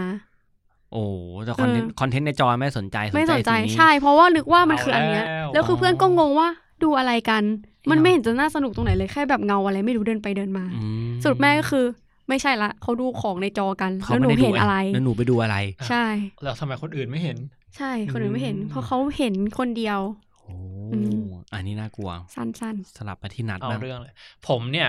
[0.93, 1.05] โอ้
[1.45, 6.49] แต่คอนเทนต์เออคอนเทนต์ในจอไม่สนใจไม่สนใจสิ่งนี้ใช่ เพราะว่านึกว่ามันคืออันเนี้ยเอาแล้วแล้วคือเพื่อนก็งงว่า
[6.83, 7.43] ดูอะไรกัน
[7.91, 11.85] มันเงาไม่เห็นจะน่าสนุกตรงไหนเลยแค่แบบเงาอะไรไม่รู้เดินไปเดินมาอืมสรุปแม่ก็คือ
[12.29, 15.57] ไม่ใช่ละเขาดูของในจอกันเขาแล้วหนูไม่ได้ดูเห็นอะไรแล้วหนูไปดูอะไร
[15.89, 16.05] ใช่
[16.43, 17.37] แล้วทำไมคนอื่นไม่เห็น
[17.77, 20.01] ใช่คนอื่นไม่เห็นอืมเพราะเขาเห็นคนเดียว
[20.41, 20.55] โอ้
[20.93, 21.23] อืม
[21.55, 24.15] อันนี้น่ากลัว สั้นสลับไปที่นัดเอาบ้างเรื่องเลย
[24.49, 24.89] ผมเนี่ย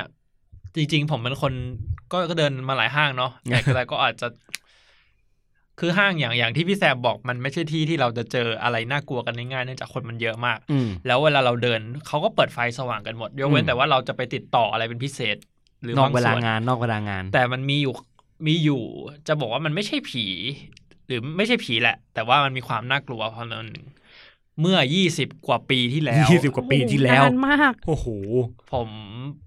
[0.76, 1.54] จริง ๆ ผมเป็นคน
[2.12, 4.28] ก็ก็เดินมาหลายห้างเนาะแต่ก็แต่ก็อาจจะ
[5.80, 15.38] คือห้างอย่างอย่างที่พี่แซมบอกมันไม่ใช่ที่ที่เราจะเจออะไรน่ากลัวกันง่ายๆเนื่องจากคนมันเยอะมากอืมแล้วเวลาเราเดินเขาก็เปิดไฟสว่างกันหมด ยกเว้อืนมแต่ว่าเราจะไปติดต่ออะไรเป็นพิเศษ
[15.84, 17.94] หรือนอกเวลาบส่นงานนอกเวลางาน แต่มันมีอยู่
[18.48, 18.84] มีอยู่
[19.28, 20.26] จะบอกว่ามันไม่ใช่ผี
[21.08, 23.88] หรือไม่ใช่ผีแหละ แต่ว่ามันมีความน่ากลัวเพราะนั้นหนึ่ง
[24.62, 28.08] เมื่อยี่สิบกว่าปีที่แล้วยี่สิบกว่าปีที่แล้วนานมาก โอ้โห
[28.72, 28.90] ผม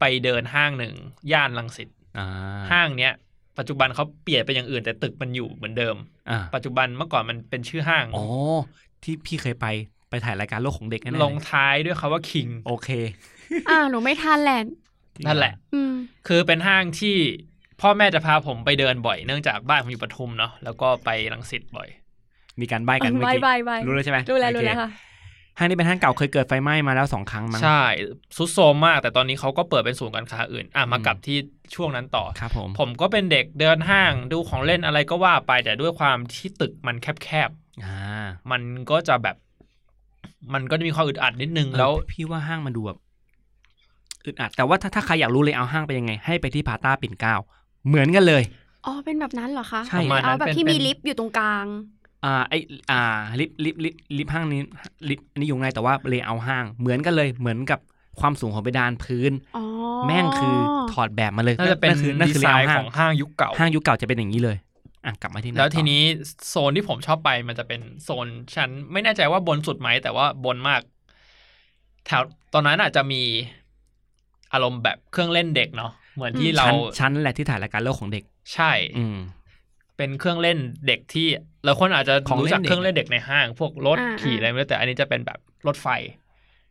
[0.00, 0.94] ไปเดินห้างหนึ่ง
[1.32, 2.26] ย่านลังสิตอ่า
[2.70, 3.12] ห้างเนี้ย
[3.58, 5.96] ปัจจุบันเขาเปลี่ยนไปอย่างอื่นแต่ตึกมันอยู่เหมือนเดิม
[6.30, 8.24] อ่าปัจจุบันเมื่อก่อนมันเป็นชื่อห้าง อ๋อ
[9.02, 9.66] ที่พี่เคยไป
[10.10, 12.88] ไปถ่ายรายการโลกของเด็กแน่ๆลงท้ายด้วยคาว่าคิง โอเค
[13.68, 14.60] อ่าหนูไม่ทันแหละ
[15.26, 15.92] นั่นแหละอืม
[16.28, 17.16] คือเป็นห้างที่
[17.80, 21.88] พ่อแม่จะพาผมไปเดินบ่อย เนื่องจากบ้านผมอยู่ปทุมเนาะแล้วก็ไปลังสิตบ่อย
[22.60, 24.90] มีการใบ้กันเมื่อใบกี้ใบใบรู้แล้วใช่ไหมรู้แล้วโอรู้เคแล้วค่ะ
[25.58, 27.82] ห้างนี้เป็นห้างเก่าเคยเกิดไฟไหม้มาแล้วสองครั้งมั้งใช่
[28.36, 31.38] ซุดโซมมาก แต่ตอนนี้เขาก็เปิดเป็นศูนย์การค้าอื่น อะมาอืมกลับที่
[31.74, 37.50] ช่วงนั้นต่อครับผมผมก็เป็นเด็กเดินห้างดูของเล่นอะไรก็ว่าไปแต่ด้วยความที่ตึกมันแคบ
[37.84, 39.36] อ่าๆมันก็จะแบบ
[40.54, 42.98] มันก็จะมีความอึดอัดนิดนึงเออแล้ว พี่ว่าห้างมันดูแบบ
[44.26, 47.34] อึดอัดแต่ว่าถ้าถ้าใครอยากรู้เลยเอาห้างเป็นยังไง ให้ไปที่พาต้าปิ่นเกล้า
[47.88, 48.42] เหมือนกันเลย
[48.86, 51.66] อ๋อเป็นแบบนั้นเหรอคะใช่ประมาณเอานั้นแบบเป็นที่เป็มีนลิฟต์อยู่ตรงกลาง
[52.26, 52.54] อ่าไอ
[52.90, 53.00] อ่า
[53.40, 54.60] ลิฟต์ลิฟต์ลิฟต์ลิฟต์ห้างนี้
[55.08, 57.80] ลิฟต์อันนี้อยู่ไงแต่ว่า layer ห้างเหมือนกันเลยเหมือนกับ
[58.20, 59.64] ความสูงของเพดานพื้นอ๋อ
[60.06, 60.56] แม่งคือ
[60.92, 64.56] ถอดแบบมาเลยน่าจะเป็นคือนั่นคือ design layer ห้างของห้างยุคเก่า ห้างยุคเก่าจะเป็นอย่างนี้เลย
[65.04, 66.02] อะกลับมาที่นั่นแล้วทีต่อนี้
[66.48, 70.80] โซนที่ผมชอบไปมันจะเป็นโซนชั้นไม่แน่ใจว่าบนสุดไหมแต่ว่าบนมาก
[72.06, 72.22] แถว
[72.54, 73.22] ตอนนั้นอาจจะมี
[74.52, 79.16] อารมณ์แบบเครื่องเล่นเด็กเนาะเหมือนที่เราชั้นชั้นนั่นแหละที่ถ่ายรายการโลกของเด็ก ใช่ อืม
[79.96, 81.26] เป็นเครื่องเล่นเด็กที่
[81.64, 85.88] เราคนอาจจะของรู้จักเล่นเด็กเครื่องเล่นเด็กในห้าง พวกรถอ่าขี่อะไรไม่รู้แต่อันนี้จะเป็นแบบรถไฟ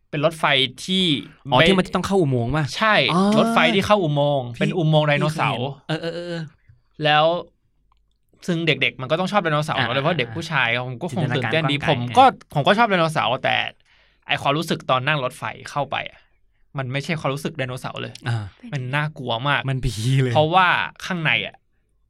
[0.09, 0.45] เป็นรถไฟ
[0.85, 1.05] ที่
[1.51, 6.41] อ๋อไม่ที่มันจะต้องเข้าอุโมงค์ป่ะใช่อ๋อรถไฟที่เข้าอุโมงค์พี่เป็นอุโมงค์ไดโนเสาร์เออเออเออเออ
[7.03, 7.25] แล้ว
[8.47, 13.55] ซึ่งเด็กๆ มันก็ต้องชอบไดโนเสาร์อ่าโดยเฉพาะเด็กผู้ชายผมก็คงจินตนาตื่นการเต้นดีกว้างไกลผมก็ผมก็ชอบไดโนเสาร์แต่
[14.27, 16.19] ไอความรู้สึกตอนนั่งรถไฟเข้าไปอะ
[16.77, 18.37] มันไม่ใช่ความรู้สึกไดโนเสาร์เลยอ่า
[18.73, 20.67] มันน่ากลัวมากมันผีเลย เพราะว่า
[21.05, 21.55] ข้างในอะ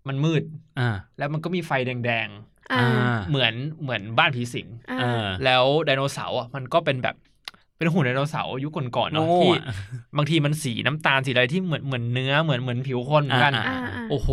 [0.07, 0.43] มันมืด
[0.79, 2.29] อ่าแล้วมันก็มีไฟแดง
[2.73, 7.15] อ่าอ่าๆเหมือนเหมือนบ้านผีสิงอ่าเออแล้วไดโนเสาร์อะมันก็เป็นแบบ
[7.77, 9.63] เป็นหุ่นไดโนเสาร์ยุคก่อนๆเนาะโง่ที่อะ
[10.17, 14.29] บางทีมันสีน้ำตาลสีอะไรที่เหมือนเหมือนเนื้อเหมือนเหมือนผิวคนเหมือนกันอ่าอ่าอ่าโอ้โห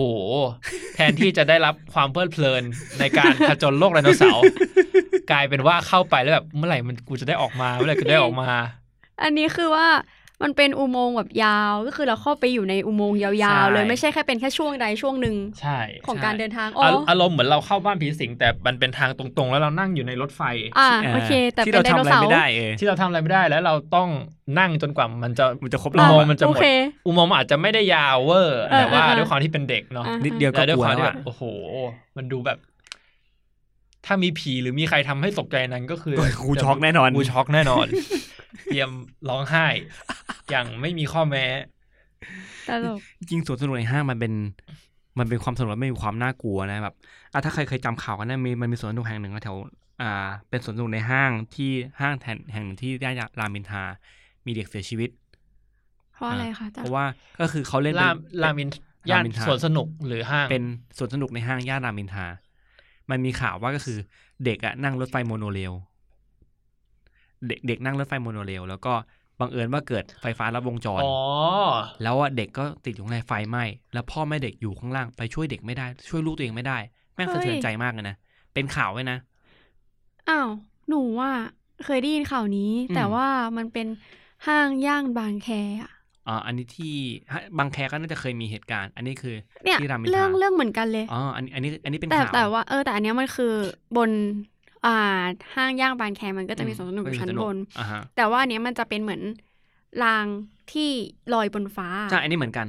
[0.94, 2.62] แทนที่จะได้รับความเพลิดเพลิน
[2.98, 4.42] ในการผจญโลกไดโนเสาร์
[5.30, 8.48] กลายเป็นว่าเข้าไปแล้วแบบเมื่อไหร่มันกูจะได้ออกมาเมื่อไหร่กูจะได้ออกมา
[9.22, 9.86] อันนี้คือว่า
[10.42, 13.30] มันเป็นอุโมงค์แบบยาวก็คือเราเข้าไปอยู่ในอุโมงค์ยา
[13.62, 20.42] วๆ เลยใช่ไม่ใช่แค่เป็นแค่ช่วงใดช่วงหนึ่งใช่ของใช่การเดินทางอ๋ออาอารมณ์เหมือนเราเข้าบ้านผีสิงแต่มันเป็นทางตรงๆ แล้วเรานั่งอยู่ในรถไฟ
[20.78, 24.08] อ่าเออโอเค แต่ที่เป็เรานไดทำโนอะไรเสาร์ไม่ได้เออที่เราทำอะไรไม่ได้แล้วเราต้อง
[24.58, 26.66] นั่งจนกว่ามันจะมันจะครบรอุอบโมงค์อะมันจะหมดโอเค
[27.06, 31.42] อุโมงค์มันอาจจะไม่ได้ยาวเวอร์เออแต่ว่าเออด้วยความที่เป็นเด็กเนาะอ่านิดเดียวก็แต่ด้วยกลัวความแล้วที่แบอะบโอ้โห
[32.16, 32.58] มันดูแบบ
[34.06, 37.86] ถ้ามีผีหรือมีใครทำให้ตกใจนั้นก็คือกูช็อกแน่นอนกูช็อกแน่นอน
[38.66, 38.90] เตรียม
[39.28, 39.66] ร้องไห้
[40.50, 41.44] อย่างไม่มีข้อแม้
[42.68, 44.32] ตลกจริงๆสวนสนุกในห้างมันเป็น
[45.18, 46.94] มันเป็นความสนุกและไม่มีความน่ากลัวนะแบบ
[47.32, 49.56] อะถ้าใครเคยจำข่าวกันนะมีมันมีสวนสนุกแห่งหนึ่งแถว
[50.02, 53.82] อ่า เป็นสวนสนุกในห้างที่ห้างแห่งแห่งหนึ่งที่ย่านรามอินทรา
[54.46, 55.10] มีเด็กเสียชีวิต
[56.14, 57.04] เพราะอะไรคะจ๊ะเพราะว่า
[57.40, 58.68] ก็คือเขาเล่นลามเป็นลามิน
[59.10, 60.64] ย่านรามอินทราสวนสนุกหรือห้างเป็น
[60.98, 62.26] สวนสนุกในห้างย่านรามอินทรา
[63.10, 63.98] มันมีข่าวว่าก็คือ
[64.44, 65.72] เด็กอะนั่งรถไฟ monorail
[67.48, 68.92] เด็กเด็กนั่งรถไฟ monorail แล้วก็
[69.40, 71.14] บังเอิญว่าเกิดไฟฟ้าลัดวงจรอ๋อ
[72.02, 76.78] แล้วอะเด็กก็ติดอยู่ข้างในไฟไหม้แล้วพ่อแม่เด็กอยู่ข้างล่างไปช่วยเด็กไม่ได้ ช่วยลูกตัวเองไม่ได้
[77.14, 78.16] แม่งเฮ้สะยเทือนใจมากเลยนะ
[78.54, 79.18] เป็นข่าวไว้นะ
[80.28, 80.48] อ้าว
[80.88, 81.30] หนูว่า
[81.84, 83.26] เคยได้ยินข่าวนี้อืมแต่ว่า
[83.56, 83.86] มันเป็น
[84.46, 85.48] ห้างย่างบางแค
[85.82, 85.92] อะ
[86.28, 86.94] อ่าอันนี้ที่
[87.32, 93.54] ฮะบางแคก็น่าจะเคยมีเหตุการณ์ อันนี้คือเนี่ยที่รามอินทราเรื่องเรื่องเหมือนกันเลยอ๋ออันนี้อันนี้อันนี้เป็นแต่ข่าวแต่ว่าเออแต่อันเนี้ยมันคือ
[93.96, 94.10] บน
[94.86, 95.22] อ่า
[95.54, 99.22] ห้างย่างบางแคมันก็จะมีสวนสนุกอยู่ชั้นบนอ่าฮะแต่ว่าอันเนี้ยมันจะเป็นเหมือน
[100.04, 100.26] ราง
[100.72, 100.90] ที่
[101.34, 102.66] ลอยบนฟ้าใช่อันนี้เหมือนกัน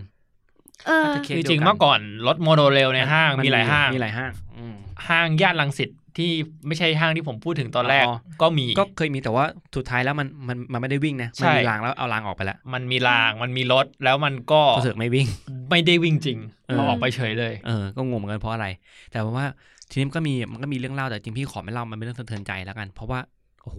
[0.87, 4.75] เออน่าจะเคสจเดียวกันริงๆเมื่อก่อนรถโมโนเรลในห้างมีหลายห้างมีหลายห้างอืม
[5.07, 6.29] ห้างย่านลังสิต ที่
[6.67, 9.45] ไม่ใช่ห้างที่ผมพูดถึงตอนแรกอ๋อก็มีก็เคยมีแต่ว่า
[9.75, 15.27] สุดท้ายแล้วมันมันมันไม่ได้วิ่งนะใช่มันมีรางแล้วเอารางออกไปแล้ว มันมีรางมันมีรถแล้วมันก็ก็เสือกไม่วิ่ง
[15.69, 16.37] ไม่ได้วิ่งจริง
[16.67, 18.67] เออเอาออกไปเฉยเลยเออก็งงเหมือนกันเพราะอะไร
[19.11, 19.45] แต่ว่า
[19.89, 23.19] ทีนี้มันก็มีมันก็มีเรื่องเล่าแต่จริงพี่ขอไม่เล่ามันเป็นเรื่องสะเทือนใจแล้วกัน เพราะว่า
[23.63, 23.77] โอ้โห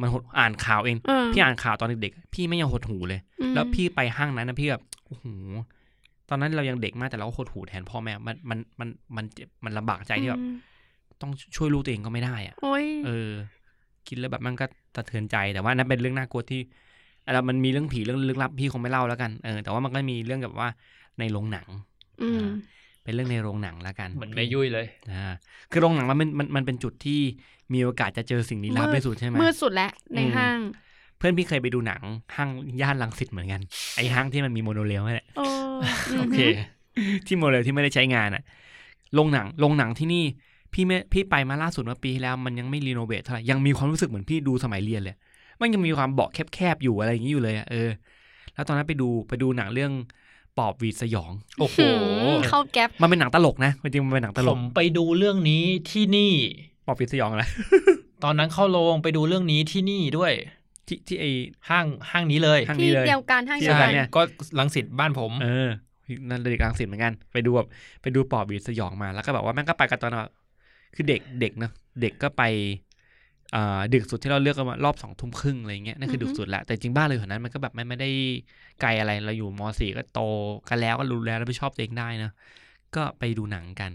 [0.00, 5.26] มันหดอ่านข่าวเองเออพี่อ่านข่าวตอนเด็กๆพี่ไม่ยังหดหูเลยอืมแล้วพี่ไปห้างนั้นนะพี่แบบโอ้โห
[6.28, 10.56] ตอนนั้นเรายังเด็กมากแต่เราก็หดหูแทนพ่อแม่มันมันมันมันเจ็บมันลำบากใจที่แบบอืม
[11.20, 13.30] ต้องช่วยลูกตัวเองก็ไม่ได้อะโอ้ยเออ
[14.08, 14.66] คิดแล้วแบบมันก็
[14.96, 16.60] สะเทือนใจแต่ว่านั่นเป็นเรื่องน่ากลัวที่
[17.32, 20.68] แล้วมันมีเรื่องผีเรื่องลึกลับพี่คงไม่เล่าแล้วกันเออแต่ว่ามันก็มีเรื่องกับว่า
[21.18, 21.66] ในโรงหนัง
[22.22, 22.44] อืม
[23.04, 25.32] เป็นเรื่องในโรงหนังแล้วกันเหมือนแม่ยุ่ยเลยอ่า
[25.70, 27.20] คือโรงหนังมันเป็นมันมันเป็นจุดที่
[27.72, 30.60] มีโอกาสจะเจอสิ่งลี้ลับมืดที่สุดใช่ไหมมืดสุดแล้วในอืมห้าง
[31.18, 32.02] เพื่อนพี่เคยไปดูหนัง
[32.36, 32.50] ห้าง
[32.82, 33.60] ย่านรังสิตเหมือนกัน
[33.96, 35.46] ไอ้ห้างที่มันมี monorail นั่นแหละโอ้
[36.18, 36.40] โอเค
[37.26, 38.42] ที่ monorail ที่ไม่ได้ใช้งานอะ
[39.14, 40.24] โรงหนังโรงหนังที่นี่
[40.72, 45.16] พี่ไม่พี่ไปมาล่าสุดเมื่อปีที่แล้วมันยังไม่ renovate เท่าไหร่ยังมีความรู้สึกเหมือนพี่ดูสมัยเรียนเลย
[45.60, 47.90] มันยังมีความเบาะแคบๆอยู่อะไรอย่างนี้อยู่เลยอะเออ
[48.54, 49.92] แล้วตอนนั้นไปดูไปดูหนังเรื่อง
[50.58, 51.86] ปอบหวีดสยองโอ้โหหื
[52.30, 56.32] มเข้าแก๊ปมันเป็นหนังตลกนะจริงๆมันเป็นหนังตลก ผมไปดูเรื่องนี้ที่นี่
[56.86, 57.44] ปอบหวีดสยองอะไร
[58.24, 60.32] ตอนนั้นเข้าโรงไปดูเรื่องนี้ที่นี่ด้วย
[60.88, 61.24] ที่ที่ไอ
[61.68, 64.20] ห้างห้างนี้เลยห้างที่นี้เลยเดียวกันห้างที่เดีเดียยววกักันนเนี่ยก็
[64.58, 65.68] ลังสิตบ้านผมเออ
[66.28, 67.68] นั่นเด็กรังสิตเหมือนกัน ไปดูแบบ
[68.02, 70.30] ไปดูปอบบีดสยองมาแล้วก็แบบว่าแม่งก็ไปกันตอนแบบ
[70.94, 71.70] คือเด็กเด็กนะ
[72.00, 72.42] เด็กก็ไป
[73.54, 78.10] อ่าดึกสุดที่เราเลือกกันมารอบสองทุ่มครึ่งอะไรเงี้ยนั่นคือดึกสุดแหละแต่จริงบ้านเลยแถวนั้นมันก็แบบไม่ไม่ได้
[78.80, 80.20] ไกลอะไรเราอยู่มสี่ก็โต
[80.68, 82.30] กันแล้วก็รู้แล้วแล้วไปชอบตัวเองได้นะ
[82.94, 83.90] ก็ไปดูหนังกัน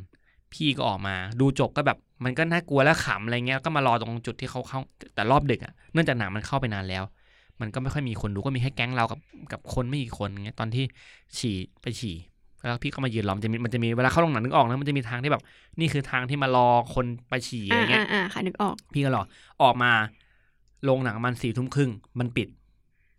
[0.53, 4.79] พี่ก็ออกมาดูจบก็แบบมันก็น่ากลัวแล้วขำอะไรเงี้ยก็มารอตรงจุดที่เขาเข้า
[5.15, 7.03] แต่รอบดึกอะเนื่องจากหนังมันเข้าไปนานแล้ว
[7.61, 9.19] มันก็ไม่ค่อยมีคนดูก็มีแค่แก๊งเรากับ
[9.51, 10.83] กับคนไม่กี่คนเงี้ยตอนที่
[11.37, 12.15] ฉี่ไปฉี่
[12.61, 15.43] แล้วพี่ก็มายืนรอมันจะมีมันจะมีเวลาเข้าโรงหนังนึกออกนะมันจะมีทางที่แบบ
[15.79, 19.23] นี่คือทางที่มารอคนไปฉี่อะไรอ่าเงี้อ่ายอ่าค่ะนึกออก พี่ก็รอ
[19.61, 19.91] ออกมา
[20.83, 22.47] โรงหนังมันสี่ทุ่มครึ่งมันปิด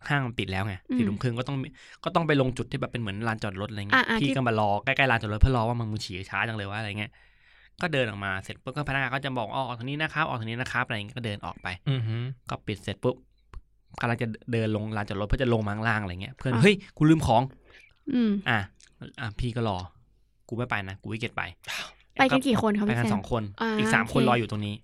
[0.09, 1.57] ห้างมันปิดแล้วไงอืมสี่ทุ่มครึ่งก็ต้อง
[2.05, 7.11] ก็ต้องไปลงจุดที่แบบเป็นเหมือนลานจอดรถอะไรเงี้ยอ่าอ่าพี่ที่ก็มารอใกล้ๆลานจอดรถเพื่อรอว่ามึงมึงฉี่ช้าจังเลยว่าอะไรเงี้ย
[7.83, 13.17] ก็เดินออกมาเสร็จปุ๊บก็พนักงานก็จะบอกอ๋อออกทางนี้นะครับออกทางนี้นะครับอะไรเงี้ยก็เดินออกไปอือหือก็ปิดเสร็จปุ๊บ
[14.01, 17.43] กำลังจะเดินลงลานจอดรถเพื่อจะลงมาข้างล่างอะไรเงี้ยเพื่อนเฮ้ยกูลืมของ
[18.13, 18.59] อืมอะ
[19.21, 19.79] อะพี่ก็รอ
[20.49, 21.43] กูไม่ไปนะ กูวิเกตไป
[22.15, 24.75] ไปกันกี่คนคะไปพี่กันแซสมองคนอ่าอีกสามคนโอเครออยู่ตรงนี้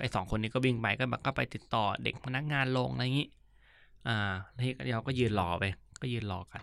[0.00, 3.28] ไอ้สองคนนี้ก็วิ่งไปก็แบบก็ไปติดต่อเด็กพนักงานลงอะไรอย่างงี้
[4.08, 5.64] อ่าที่เราก็ยืนรอไป
[6.02, 6.62] ก็ยืนรอกัน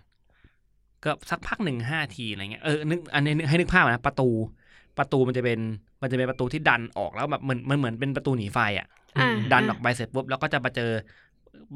[1.04, 4.30] ก็สักพักหนึ่งห้าทีอะไรเงี้ย เออ นึก อันนี้นึกให้นึกภาพนะ ประตู
[4.98, 5.60] ประตูมันจะเป็น
[6.02, 8.88] มันจะเป็นประตูที่ดันออกแล้วแบบเหมือนมันเหมือนเป็นประตูหนีไฟอะ
[9.18, 10.92] อ่าดันออกไปเสร็จปุ๊บแล้วก็จะมาเจอ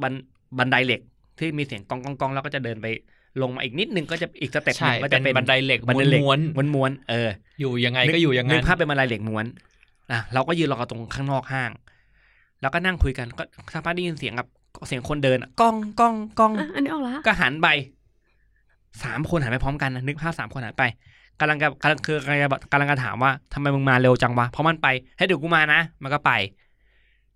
[0.02, 0.14] บัน
[0.58, 1.02] บันไดเหล็ก
[1.40, 2.88] ที่มีเสียงกองกองกองแล้วก็จะเดินไป
[3.42, 9.46] ลงมาอีกนิดนึงก็จะอีก step หใช่นึ่งใช่ก็เป็จะนเป็นบันไดเหล็กบันไดเหล็กม้วนม้วนม้วนๆเออๆอยู่ยังไงก็อยู่อย่างนั้นนึกภาพเป็นบันไดเหล็กม้วน
[10.12, 11.72] อะเราก็ยืนรอตรงข้างนอกห้าง
[12.62, 14.48] แล้วก็นั่งคุยกันก็สักพักได้ยินเสียงแบบ
[14.88, 17.68] เสียงคนเดินอะก้องก้องก้องอะอันนี้ออกละก็หันไป
[19.04, 20.84] สามคนหันไปพร้อมกันนะนึกภาพสามคนหันไป
[21.40, 26.32] กำลังกับกำลังคือกำลังจะกำลังจะถามว่าทำไมมึงมาเร็วจังวะเพราะมันไปให้เดี๋ยวกูมานะมันก็ไป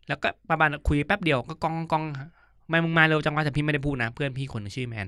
[0.07, 5.07] แล้วก็ประมาณคุยแป๊บเดียวก็ก้องก้องทำไม่มึงมาเร็วจังวะแต่พี่ไม่ได้พูดนะ เพื่อนพี่คนหนึงชื่อแมน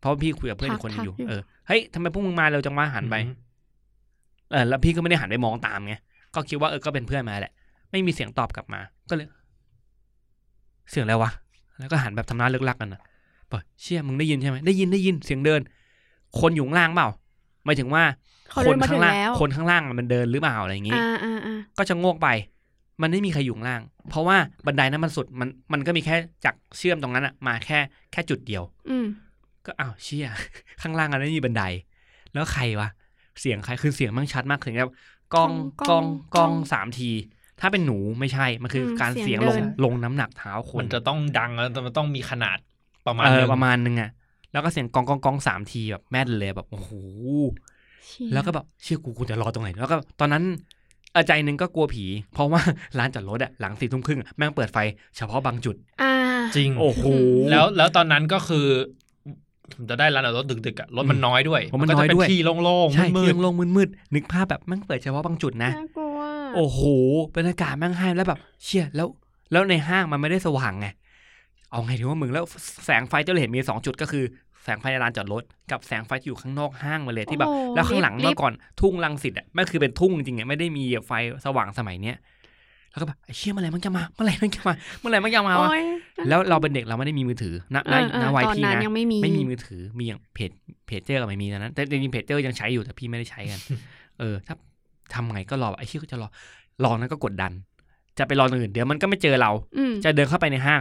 [0.00, 3.14] เพราะว่าพี่คุยกับเพื่อนอีกคนหนึงอยู่ทักๆอยู่เออเฮ้ยทำไมพวกมึงมาเร็วจังวะหันไป
[4.52, 5.94] เออแล้วพี่ก็ไม่ได้หันไปมองตามไง
[6.34, 7.52] ก็คิดว่าเออก็เป็นเพื่อนมาแหละ
[7.90, 9.26] ไม่มีเสียงตอบกลับมา ก็เลย
[10.90, 11.30] เสียงอะไรวะ
[11.78, 13.00] แล้วก็หันแบบทำหน้าเลิกลักกันนะ
[13.50, 15.60] บอกเชี่ยมึงได้ยินใช่ไหมได้ยินได้ยินเสียงเดิน
[16.40, 17.08] คนอยู่ข้างล่างเปล่า
[17.64, 18.02] หมายถึงว่า
[18.50, 22.28] เขาคเดินนมาข้าถึงงล่างแล้วคนข้างล่างมันเดินหรือเปล่าอะไรอย่างงี้อ่าอ่าอ่าก็จะโงกไป
[23.02, 24.36] มันไม่มีใครอยู่ข้างล่าง เพราะว่า
[24.66, 27.78] บันไดนั้นมันสุดมันมันก็มีแค่จากเชื่อมตรงนั้นอะมาแค่
[28.12, 29.06] แค่จุดเดียว อืม
[29.70, 30.28] ก็อ้าวเชี่ย
[30.82, 31.62] ข้างล่างอันนั้นมีบันได
[32.32, 32.88] แล้วใครวะ
[33.40, 34.92] เสียงใครคือเสียงมันชัดมากถึงแบบ
[35.34, 35.50] กอง
[35.90, 36.04] กอง
[36.34, 37.10] กองสามที
[37.60, 42.58] ถ้าเป็นหนูไม่ใช่ มันคืออมการเสีเสียยงงลงเดินลงน้ำหนักเท้าคมันนจะต้องดังแล้วมันต้องมีขนาด
[43.06, 44.10] ประมาณเอหอนึ่งประมาณนึงอะ
[44.52, 46.90] แล้วก็เสียงกองกองกองสามทีแบบแม่นเลยแบบโอ้โห
[48.06, 50.44] เชี่ยแล้วก็แบบเชื่อกูกูจะรอตรงไหนแล้วก็ตอนนั้น
[51.12, 52.60] เออใจหนึ่งก็กลัวผี เพราะว่า
[52.98, 54.78] ร้านจอดรถอะหลังสี่ทุ่มครึ่งอะแม่งเปิดไฟ
[55.16, 56.12] เฉพาะบางจุดอ่า
[56.56, 57.04] จริงโอ้โห
[57.50, 58.66] แล้วแล้วตอนนั้นก็คือ
[59.74, 66.20] ผมจะได้ร้านรถดึกๆอะรถมันน้อยด้วยผมมันก็น้จะอยเป็นด้วยที่โล่งใช่ๆมืเที่ดยงลงมืดๆนึกภาพแบบแม่งเปิดเฉพาะบางจุดนะน่ากลัว
[66.56, 66.80] โอ้โห
[67.36, 69.08] บรรยากาศแม่งให้แล้วแบบเชี่ยแล้ว
[69.52, 70.86] แล้วในห้างมันไม่ได้สว่างไง
[71.70, 72.44] เอาไงถึงว่ามึงแล้ว
[72.86, 74.24] แสงไฟที่เราเห็นมีสองจุดก็คือ
[74.64, 81.12] แสงไฟในลานจอดรถกับแสงไฟที่อยู่ข้างนอกห้างมาเลยที่แบบโอ้โหแล้วข้างหลังลิฟต์เมื่อก่อนทุ่งลังสิตอะไม่คือเป็นทุ่งจริงๆอะไม่ได้มีไฟ
[81.44, 82.16] สว่างสมัยเนี้ย
[82.90, 85.82] แล้วก็แบบไอ้เชี่ยเมื่อไหร่มันจะมาเมื่อไหร่มันจะมาเมื่อไหร่มันจะมาวะโอ้ย
[86.28, 90.50] แล้วเราเป็นเด็กเราไม่ได้มีมือถือณณเออเออณวัยตอนพี่นั้นนะยังไม่มีไม่มีมือถือมีอย่างเพจ
[90.86, 93.60] เพจเจอร์ก็ไม่มีตอนนั้น แต่จริงๆเพจเจอร์ยังใช้อยู่แต่พี่ไม่ได้ใช้กัน
[94.18, 94.54] เออ ถ้า
[95.14, 96.28] ทำไงก็รอไอ้ที่ก็จะรอ
[96.84, 97.52] รอนั้นก็กดดัน
[98.18, 100.80] จะไปรอตรงอื่น เดี๋ยวมันก็ไม่เจอเราอืมจะเดินเข้าไปในห้าง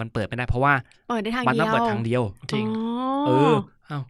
[0.00, 0.72] มันเปิดไม่ได้เพราะว่า
[1.08, 2.22] เปิดได้ทางมันเดีต้ยองวเปิดทางเดียว
[2.52, 2.66] จริง
[3.26, 3.52] เออ
[3.86, 4.00] เอ้า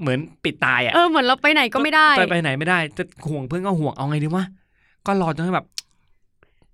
[0.00, 4.44] เหมือนปิดตายอะเออเหมือนเราไปไหนก็ไม่ได้ ไปไปไหนไม่ได้จะห่วงเพื่อนก็ห่วงเอาไงดีวะ
[5.06, 5.66] ก็รอจนแบบ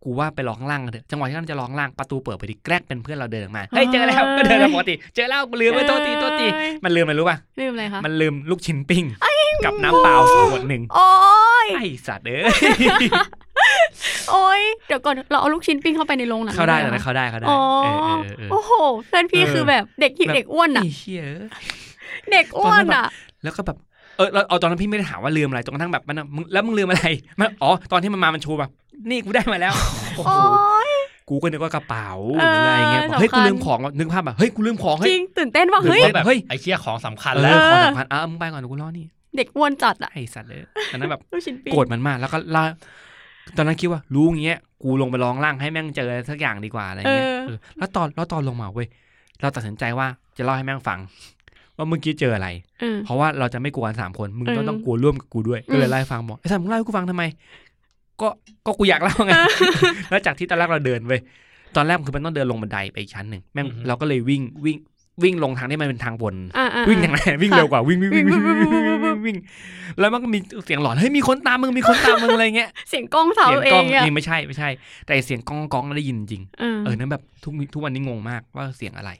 [0.04, 9.04] กูว่าไปรอข้างล่างกันเถอะจังหวะที่นั่นจะรอข้างล่างประตูเปิดไปดิแกล้งเป็นเพื่อนเราเดินออกมาเฮ้ยเจอแล้วก็เดินมาปกติ เจอแล้วกูลืมไปโทษทีโทษทีเอ้ยมันลืมอะไรรู้ป่ะลืมอะไรคะมันลืมลูกชิ้นปิ้ง
[9.64, 10.16] กับน้ำเปล่า
[10.52, 11.08] ขวดหนึ่งโอ้
[11.66, 12.44] ยไอสัตว์เอ้ย
[14.30, 18.72] โอ้ยเดี๋ยวก่อนเราเอาลูกชิ้นปิ้งเข้าไปในโรงหนังเข้าได้หรแต่อนะเข้าได้เข้าได้อ๋อเออเออเออโอ้โห
[19.06, 21.66] เพื่อนพี่เออคือแบบเด็กที่แบบเด็กอ้วนอะไอ้เชี่ยเอ้ย
[22.32, 23.06] เด็กอ้วนอะ
[23.42, 23.76] แล้วก็แบบ
[24.16, 27.04] เออเราเอาตอนนั้นพี่ไม่ได้ถามว่าลืมอะไรจนกระทั่งแบบมันอะมึงแล้วมึงลืมอะไร
[27.38, 28.70] มันอ๋อตอนที่มันมามันชูแบบ
[29.08, 29.74] นี่กูได้มาแล้ว
[30.16, 30.90] โอ้โหโอ้ย
[31.28, 32.08] กูก็นึกว่ากระเป๋า
[32.40, 40.58] เอออะไรเงี้ยบอกเฮ้ยสำคัญกูลืมของว่ะนึกภาพแบบเฮ้ยกูลืมของจเฮ้ยริงตื่นเต้นว่าหรือเฮ้ยว่าแบบเฮ้ยไอ้เชี่ยของสำคัญเอแล้วอของเออสำคัญอะมึงไปก่อนเดี๋ยวกูรอนี่เด็กอ้วนจัดอะไอสัตว์เลย
[40.92, 42.62] ตอนนั้นแบบลูกชิ้นปิ้งโกรธมันมากแล้วก็ล่า
[43.56, 48.86] ตอนนั้นคิดว่ารู้อย่างเงี้ยกูลงไปร้องล่างให้แม่งเจออะไรสักอย่างดีกว่าอะไรเงี้ยเออเออแล้วตอนแล้วตอนลงมาเว้ย
[49.40, 50.98] เราตัดสินใจว่าจะเล่าให้แม่งฟัง
[51.76, 52.48] ว่าเมื่อกี้เจออะไร
[52.80, 57.24] เออเพราะว่าเราจะไม่กลัวกันสามคน มึงก็เออต้องกลัวร่วมกับกูด้วย ก็เลอืยมเล่าให้ฟังบอกไอ้สัตว์มึงเล่าให้กูฟังทำไม
[58.22, 58.28] ก็
[58.66, 59.32] ก็กูอยากเล่าไง
[60.10, 61.20] แล้วจากที่ตอนแรกเราเดินเว้ย
[61.76, 64.78] ตอนแรกคือมันต้องเดินลงบันไดไปอีกชั้นหนึ่งแม่งอือฮึเราก็เลยวิ่งวิ่ง
[65.22, 69.36] วิ่งลงทางที่มันเป็นทางวนอ่าอ่าวิ่งทางไหนวิ่งค่ะเร็วกว่าวิ่งวิ่งวิ่งวิ่งวิ่งวิ่วิ่งงวิ่งวิ่ง
[70.00, 74.68] แล้วมันก็มีเสียงหลอนเฮ้ยมีคนตามมึงมีคนตามมึงอะไรเงี้ยเสียงกล้องเสาเสียงเอกล้องงอะนี่ไม่ใช่ไม่ใช่
[75.06, 79.10] แต่เสียงกล้องกล้องได้ยินจริงเออเออนั้นแบบทุกทุกวันนี้งงมากว่าเสียงอะไร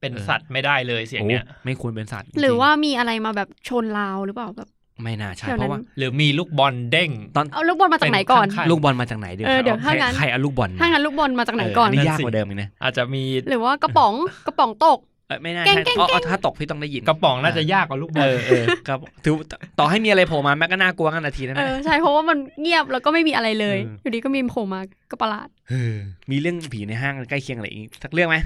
[0.00, 4.68] เป็นเออสัตว์ไม่ได้เลยเสียงเนี้ยโอ้ไม่ควรเป็นสัตว์จงๆหรือว่ามีอะไรมาแบบชนราวหรือเปล่าแบบ
[5.02, 14.12] ไม่น่าใช่แถวนั้นเพราะว่าหรือมีลูกบอลเด้งตอนเอาลูกบอลมาจากไหนก่อนเป็นข้างลูกบอลมาจากไหนเดี๋ยวเออเดี๋ยวใครถ้างั้นใครเอาลูกบอลถ้างั้นลูกบอลมาจากไหนก่อนเนี่นั่นยากสิกว่าเดิมอีกนะอาจจะมีหรือว่ากระป๋อง
[14.46, 14.98] กระป๋องตก
[15.28, 19.34] เออไม่น่าเก่งใช่เก่งอ๋อเก่งถ้าตกพี่ต้องได้ยินกระป๋องน่าจะยากกว่าลูกบอเอลอเออครับถือ
[19.78, 24.80] ต่อให้มีอะไรโผล่มาแม่ก็น่ากลัวกันนาทีนั้นเอนะอใช่เพราะว่ามันเงียบแล้วก็ไม่มีอะไรเลยเออออยู่ดีก็มีโผล่มา
[25.10, 25.94] ก็ประหลาดเออ
[26.30, 28.36] มีเรื่องผีในห้างใกล้เคียงอะไรอีกสักเรื่องไหม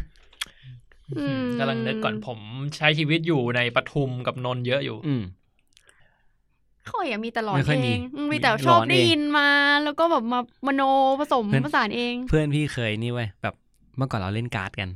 [1.18, 2.38] อืมกำลังนึกก่อนผม
[2.76, 4.96] ใช้ชีวิตอยู่ในปทุมกับนนท์เยอะอยู่
[6.84, 9.48] อืมค่อยอะมีแต่หลอนไม่ค่อยเอมีงอืมมีแต่หลอนชอบได้เองยินมา
[9.84, 10.82] แล้วก็แบบมามโน
[11.20, 13.54] ผสมเพื่อนผสานเอง เพื่อนพี่เคยนี่เว้ยแบบ
[13.96, 14.88] เมื่อก่อนเราเล่นการ์ดกัน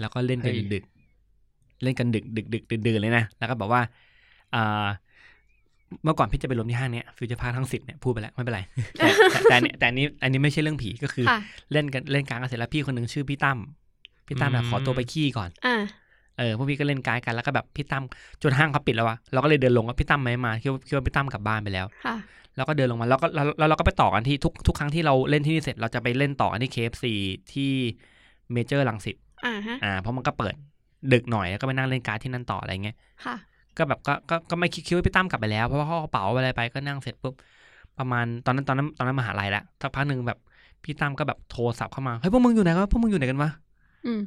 [0.00, 3.82] แล้วก็เล่นกันเฮ้ยดึกๆเล่นกันดึกดึกดึกดึกดื่นเลยนะ แล้วก็บอกว่า
[4.54, 4.86] อ่า
[6.02, 8.60] เมื่อก่อนพี่จะไปลมที่ห้างเนี้ยฟิวเจอร์พาร์คทั้งสิบเนี่ยพูดไปแล้วไม่เป็นไร
[8.98, 11.38] แต่แต่แต่อันนี้แต่อันนี้อันนี้ไม่ใช่เรื่องผีก็คือค่ะ
[11.72, 13.58] เล่นกันเล่นการ์ดกันเสร็จแล้วพี่คนหนึ่งชื่อพี่ตั้ม
[14.26, 15.76] พี่ตั้มน่ะอืมขอตัวไปขี้ก่อนอ่า
[16.38, 18.04] เออพวกพี่ก็เล่นการ์ดกันแล้วก็แบบพี่ตั้ม
[18.42, 22.16] จนห้างเขาปิดแล้ววะเราก็เลยเดินลงว่าพี่ตั้มไม่มาคิดว่าคิดว่าพี่ตั้มกลับบ้านไปแล้วค่ะ
[22.56, 27.04] แล้วก็เดินลงมาแล้วก็แล้วแล้วเราก็ไปต่อกันที่ทุกทุกครั้งที่เราเล่นที่นี่เสร็จเราจะไปเล่นต่อกันที่ KFC
[27.52, 27.70] ที่
[28.52, 29.16] เมเจอร์รังสิต
[29.46, 30.54] อ่าฮะอ่าเพราะมันก็เปิด
[31.12, 33.36] ดึกหน่อยแล้วก็ไปนั่งเล่นการ์ดที่นั่นต่ออะไรเงี้ยค่ะ
[33.76, 37.34] ก็แบบก็ก็ก็ไม่คิดคิดว่าพี่ตั้มกลับไปแล้วเพราะว่าเขาเอากระเป๋าอะไรไปก็นั่งเสร็จปุ๊บ
[37.98, 40.38] ประมาณตอนนั้นตอนนั้นตอนนั้นมหาลัยแล้วสักพักหนึ่งแบบ
[40.84, 43.50] พี่ตั้มก็แบบโทรศัพท์เข้ามาเฮ้ยพวกมึงอยู่ไหนวะพวกมึงอยู่ไหนกันวะ
[44.06, 44.20] อืม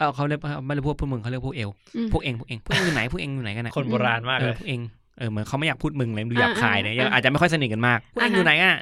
[0.00, 4.80] เออเขาเรียกไม่เรียกพวกพวกมึงเขาเรียกพวกเอลอืมพวกเองพวกเองพวกเองอยู่ไหนพวกเองอยู่ไหนกันนะคนโบราณมากเอเลอยพวกเอง
[5.18, 8.76] เออเหมือนเขาไม่อยากพูดมึงเลยดูหยาบอ่าคายเนี่ยอ่ายังอาจจะไม่ค่อยสนิทกันมากพวกเองอ่าฮะอยู่ไหนอะ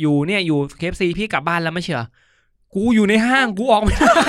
[0.00, 2.02] อยู่เนี่ยอยู่เคฟซีพี่กลับบ้านแล้วไม่เชื่อ
[2.74, 4.22] กูอยู่ในห้างกูออกไม่ได้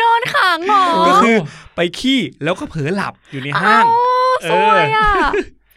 [0.00, 1.36] นอนขังเหรอก็คือ
[1.76, 3.84] ไปขี้แล้วก็เผลอหลับอยู่ในห้าง
[4.42, 5.10] เอ้สวยอะ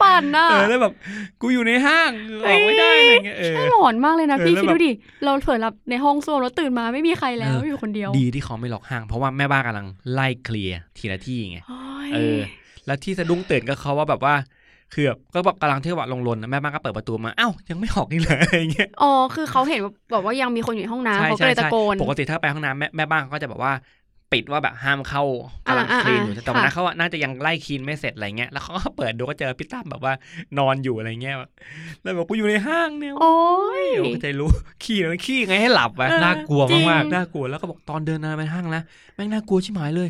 [0.02, 0.94] ปั่นอะเออแล้วแบบ
[1.42, 2.12] กูอยู่ในห้าง
[2.46, 4.92] ออกไม่ได้อะไรเงี้ยเออน่าหลอนมากเลยนะเออพี่แล้วคิดแบบดูดิ
[5.24, 12.40] เราเผลอหลับในห้องส้วมแล้วตื่นมาไม่มีใครแล้วเออออยู่คนเดียว ดีที่เขาไม่ล็อกห้าง เพราะว่าแม่บ้านกำลังไล่เคลียร์ทีละที่ไงโอ้ยเออ
[12.86, 14.36] แล้วที่สะดุ้งตื่นก็เขาว่าแบบว่า
[14.94, 23.74] คือแบบก็แบบกำลังเที่ยววัดลงลนนะแม่บ้านก็เปิดประตูมาเอ้ายังไม่ออกนี่เลยอะไรเงี้ยอ๋อคือเขาเห็นว่าแบบว่ายังมีคนอยู่ในห้องน้ำใช่เขาก็ใช่เลยตะใช่โกนปกติถ้าไปห้องน้ำแม่แม่บ้านเขาก็จะแบบว่า
[24.36, 25.24] ปิดว่าแบบห้ามเข้า
[25.68, 30.14] กำลังอ่าคลีนอยู่อ่าแต่วันนั้นค่ะเขาอะน่าจะยังไล่คลีนไม่เสร็จอะไรเงี้ยแล้วเขาก็เปิดดูก็เจอพี่ตั้มแบบว่า
[30.58, 31.52] นอนอยู่อะไรเงี้ยแบบ
[32.02, 33.34] แล้วบอกกูอยู่ในห้างเนี่ยโอ้
[33.84, 34.50] ยเดี๋ยวก็จะรู้
[34.84, 38.82] ขี้แล้วขี้ไงให้หลับอะเออน่ากลัวจริงมากน่ากลัวแล้วก็บอกตอนเดินเดินไปห้างนะ
[39.16, 40.10] แม่งน่ากลัวชิบหายเลย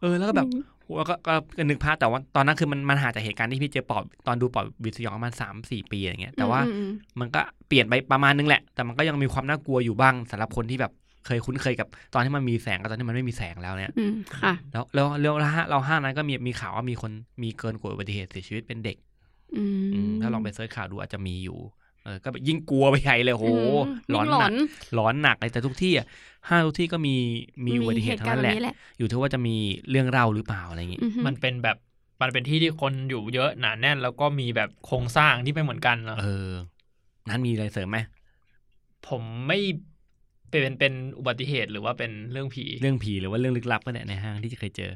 [0.00, 0.48] เออแล้วก็แบบ
[0.82, 10.92] โหแล้วก็ก็ก็นึกภาพแต่ว่าตอนนั้นคือมันมันหาจากเหตุการณ์ที่พี่เจอปอบตอนดูปอบวิทยองประมาณสามสี่ปีอะไรเงี้ยแต่ว่าอืมอืมมันก็เปลี่ยนไปประมาณนึงแหละ แต่มันก็ยังมีความน่ากลัวอยู่บ้างสำหรับคนที่แบบ
[11.26, 17.12] เคยคุ้นเคยกับตอนที่มันมีแสงกับตอนที่มันไม่มีแสงแล้วเนี่ยอืมค่ะ แล้วแล้วแล้วแล้วห้าเราห้างนั้นก็มีมีข่าวว่ามีคน
[17.42, 18.96] มีเกินกว่าอุบัติเหตุเสียชีวิตเป็นเด็ก
[19.56, 21.58] อืมอืมถ้าลองไปเสิร์ชข่าวดูอาจจะมีอยู่
[22.04, 23.46] เออก็แบบยิ่งกลัวไปใหญ่เลยโห
[23.78, 24.54] มหลอนยิ่งหลหนัอกน
[24.94, 26.06] หลอนหนักเลยแต่ทุกที่อะ
[26.48, 27.14] ห้างทุกที่ก็มี
[27.66, 29.56] มีอุบัติเหตุทั้งนั้นแหละมีเหตุการณ์แบบนี้แหละ อยู่ที่ว่าจะมี
[29.90, 31.76] เรื่องเล่าหรือเปล่าอะไรอย่างงี้อือฮึมันเป็นแบบ
[32.22, 36.50] มันเป็นที่ที่คนอยู่เยอะหนาแน่น แล้วก็มีแบบโครงสร้างที่ไม่เหมือนกันเนอะเออ
[37.28, 37.98] นั้นมีอะไรเสริมไหม
[39.08, 39.58] ผมไม่
[40.62, 44.90] เป็นเป็นอุบัติเหตุหรือว่าเป็นเรื่องผี เรื่องผีหรือว่าเรื่องลึกลับก็เนี่ยในห้างที่จะเคยเจอ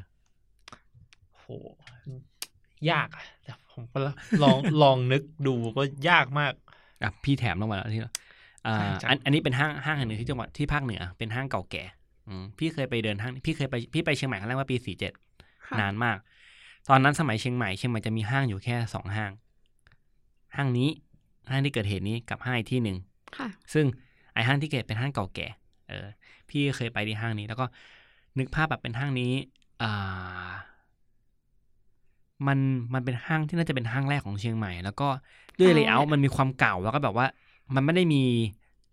[1.37, 1.45] โห
[2.91, 3.97] ยากอะแต่ผมก็
[4.43, 6.53] ลองลองนึกดูก็ยากมาก
[7.03, 8.01] อะพี่แถมลงมาแล้วที่
[8.67, 11.83] อ่าใช่จ้ะอันอันนี้เป็นห้างห้างแห่งหนึ่งที่จังหวัดที่ภาคเหนือ เป็นห้างเก่าแก่
[12.27, 15.13] อืมพี่เคยไปเดินห้างพี่เคยไปพี่ไปเชียงใหม่ครั้งแรกว่าปีสี่เจ็ด
[15.67, 16.17] ค่ะนานมาก
[16.89, 19.31] ตอนนั้นสมัยเชียงใหม่เชียงใหม่จะมีห้างอยู่แค่สองห้าง
[20.55, 20.89] ห้างนี้
[21.51, 22.97] ห้างที่เกิดเหตุนี้กับห้างอีกที่หนึ่ง
[23.37, 23.85] ค่ะซึ่ง
[24.33, 25.47] ไอห้างที่เกิดเป็นห้างเก่าแก่
[25.87, 26.05] เออ
[26.49, 27.65] พี่เคยไปที่ห้างนี้ แล้วก็
[28.39, 29.31] นึกภาพแบบเป็นห้างนี้
[29.81, 29.87] อ่า
[32.47, 32.59] มัน
[32.93, 35.07] มันเป็นห้างที่น่าจะเป็นห้างแรกของเชียงใหม่ แล้วก็
[35.59, 37.25] ด้วยอ๋อ layer มันมีความเก่าแล้วก็แบบว่า
[37.75, 38.17] มันไม่ได้มี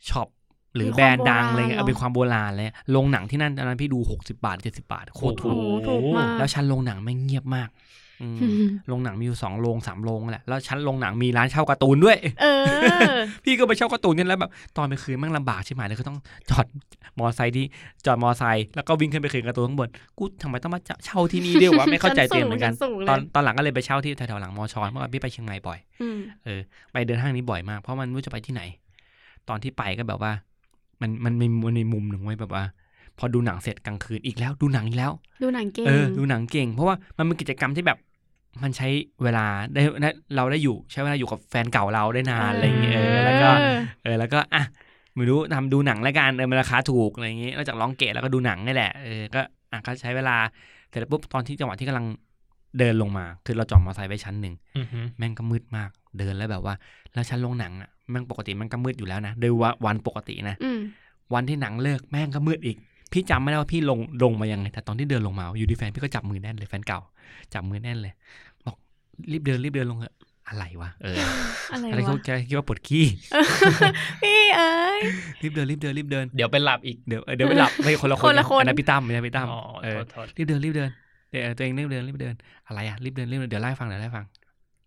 [0.08, 0.28] shop
[0.74, 8.07] หรือมีแบรนด์ความดังอะไรเงี้ยโบราณเอาเป็นความโบราณเลยโรงหนังที่นั่นตอนนั้นพี่ดูหกสิบบาทเจ็ดสิบบาทโคตรถูโอ้โหถูกมากแล้วชั้นโรงหนังแม่งเงียบมากอืมอืม
[8.88, 12.64] โรงหนังมีอยู่สองโรงสามโรงแหละแล้วชั้นโรงหนังมีร้านเช่าการ์ตูนด้วย เออ
[13.44, 16.18] พี่ก็ไปเช่าการ์ตูนเนี่ยแล้วแบบตอนไปคืนแม่งลำบากใช่ไหมเลยคือต้อง
[16.50, 16.66] จอด
[17.18, 17.64] มอไซค์ที่
[18.06, 26.60] จอดมอไซค์แล้วก็วิ่งขึ้นไปคืนการ์ตูนข้างบนกูทำไมต้องมาเช่าที่นี่ด้วยวะไม่เข้าใจชั้นสูงเตียนเหมือนกันชั้นสูงเลยตอนตอนหลังก็เลยไปเช่าที่แถวๆหลังมอชอนเมื่อก่อนพี่ไปเชียงใหม่บ่อยอืมเออ
[26.92, 28.62] ไปเดินห้างนี้บ่อยมากเพราะมันไม่รู้จะไปที่ไหน
[29.48, 30.32] ตอนที่ไปก็แบบว่า
[31.00, 32.64] มันมันมีมันมีมุมหนึ่งไว้แบบว่า
[33.18, 35.12] พอดูหนังเสร็จกลางคืนอีกแล้วดูหนังอีกแล้ว
[35.42, 37.98] ดูหนังเก่งเออดูหนังเก่ง เพราะว่ามันเป็นกิจกรรมที่แบบ
[38.62, 38.88] มันใช้
[39.22, 43.50] เวลาได้ได้เราได้อยู่ใช้เวลาอยู่กับแฟนเก่าเราได้นานอะไรอย่างเงี้ยเออแล้วก็
[44.02, 44.64] เออแล้วก็อะ
[45.14, 49.40] ไม่รู้ทำดูหนังแล้วกันเออมันราคาถูกอะไรอย่างงี้นอกจากร้องเกตแล้วก็ดูหนังนี่แหละเออก็
[49.72, 50.36] อะก็ใช้เวลา
[50.88, 52.06] เสร็จแล้วปุ๊บตอนที่จังหวะที่กำลัง
[52.78, 56.74] เดินลงมา คือเราจอดมอเตอร์ไซค์ไว้ชั้นหนึ่งอือฮึแม่งก็มืดมากเดินแล้วแบบว่า
[57.14, 60.80] แล้วชั้นโรงหนังอะแม่งปกติมันก็มืดอยู่แล้วนะโดยว่าวันปกตินะอืม
[61.34, 62.76] วันที่หนังเลิกแม่งก็มืดอีก
[63.12, 67.00] พี่จำไม่ได้ว่าพี่ลงลงมายังไงแต่ตอนที่เดินลงมาอยู่ดีแฟนพี่ก็จับมือแน่นเลยแฟนเก่า
[67.54, 68.47] จับมือแน่นเลยบอก
[69.32, 70.14] รีบเดินรีบเดินลงเถอะ
[70.48, 71.16] อะไรวะเออ
[71.72, 73.04] อะไรอะไรเขาวะแกคิดว่าปวดขี้
[74.22, 75.00] พี่เอ้ย
[75.42, 80.90] รีบเดินรีบเดินรีบเดินเดี๋ยวไปหลับอีกเดี๋ยวเออเดี๋ยวไปหลับไม่คนละคนคนละคนอันนั้นพี่ตั้มไม่ใช่พี่ตั้มอ๋อเออโทษโทษรีบเดินรีบเดิน
[81.30, 82.34] เดี๋ยวตัวเองรีบเดินรีบเดิน
[82.66, 84.24] อะไรอะรีบเดินรีบเดินเดี๋ยวไล่าให้ฟังเดี๋ยวไล่าให้ฟัง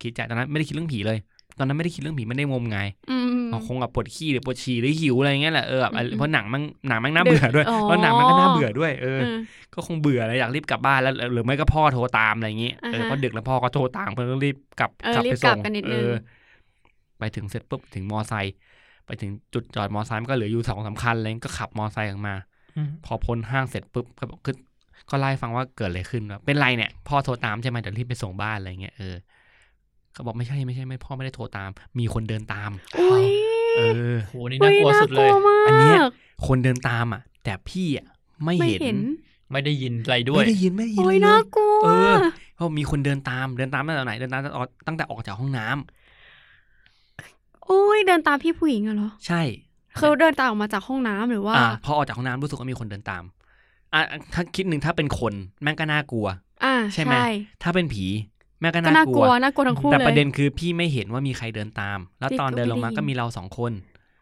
[0.01, 1.17] คิดใจตอนนั้นไม่ได้คิดเรื่องผีเลย
[1.57, 9.25] ตอนนั้นไม่ได้คิดเรื่องผีไม่ได้งมงายอืมอ๋อคงแบบปวดขี้หรือปวดฉี่หรือหิวอะไรอย่างเงี้ยแหละเออแบบอืมเพราะหนังมันหนังมันน่าเบื่อด้วยอ๋อเพราะหนังมันก็น่าเบื่อด้วยเออเออ
[9.73, 16.13] ก็คงเบื่อเลยอยากรีบกลับบ้านแล้วหรือไม่ก็พ่อโทรตามอะไรอย่างงี้อ่าฮะเออพอดึกแล้วพ่อก็โทรตามเพื่อรีบกลับเออกลับรีบไปกลัส่บงกันนิดนึงเออ
[17.19, 18.51] ไปถึงเสร็จปุ๊บถึงมอไซค์
[19.05, 22.33] ไปถึงจุดจอดมอไซค์มันก็เหลืออยู่สองสามคันเลยก็ขับมอไซค์ออกมา
[22.75, 24.55] อืมพอพ้นห้างเสร็จปุ๊บก็บอกคือ
[25.09, 29.05] ก็ไล่าให้ฟังว่าเกิดอะไรขึ้นว่าเป็นไรเนี่ยพ่อโทรตามใช่ไหมเดี๋ยวรีบไปส่งบ้านอะไรเงี้ยเออ
[30.13, 33.27] เขาบอกไม่ใช่ไม่ใช่ไม่พ่อไม่ได้โทรตาม มีคนเดินตามอุ้ย
[33.77, 33.81] เอ
[34.13, 35.95] อโหนี่น่ากลัวสุดเลยน่ากวมากอันเนี้ย
[36.47, 38.07] คนเดินตามอะ แต่พี่อะ
[38.43, 38.99] ไม่ไม่เห็นเห็น
[39.51, 42.15] ไม่ได้ยินอะไรด้วย ไม่ได้ยินไม่ได้ยินโอ้เลยยน่ากลัวเออ
[42.55, 49.41] เพราะมีคนเดินตามเดินตามตั้งแต่ไหนเดินตามตั้งแต่ออกตั้งแต่ออกจากห้องน้ำโอ้ยเดินตามพี่ผู้หญิงอะเหรอ ใช่
[49.99, 53.23] คือเดินตามออกมาจากห้องน้ำหรือว่าอ่าพอออกจากห้องน้ำรู้สึกว่ามีคนเดินตาม
[53.93, 54.01] อะ
[54.33, 56.27] ถ้าคิดหนึ่งถ้าเป็นคนแม่งก็น่ากลัว
[56.63, 57.15] อ่าใช่ไหม
[57.63, 58.05] ถ้าเป็นผี
[58.61, 63.71] แม่งก็ก็น่าน่ากกลัลัววน่ากลัวทั้งคู่แต่เลยประเด็นคือพี่ไม่เห็นว่ามีใครเดินตาม แล้วพี่ตอนก็เดินลงมาไม่ได้ยินก็มีเราสองคน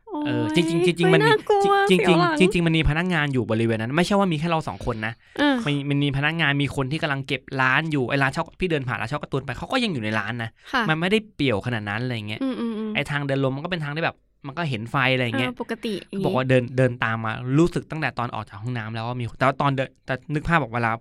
[0.07, 14.17] โอ้ยเออจริงจริงๆจริงๆมันมีน่ากลัวจริงจริงเสียวหลัๆจริงๆมันมีพนักงานอยู่บริเวณนั้น ไม่ใช่ว่ามีแค่เราสองคนนะเออมันมันมีพนักงานมีคนที่กำลังเก็บร้านอยู่ไอ้ร้านเช่าพี่เดินผ่านร้านเช่าการ์ตูนไปเขาก็ยังอยู่ในร้านนะค่ะมันไม่ได้เปี่ยวขนาดนั้นอะไรเงี้ยอืมอืมอืมไอ้ทางเดินลงมันก็เป็นทางที่แบบ
[14.47, 20.91] มันก็เห็นไฟอะไรอย่างเงี้ยเออปกติย่งเขางี้บอกว่าเดินเดินตามมารู้สึกตั้งแต่ตอนออกจากห้องน้ำแล้วว่ามีแต่ว่าตอนเดินแต่นึกภาพบอกเวลา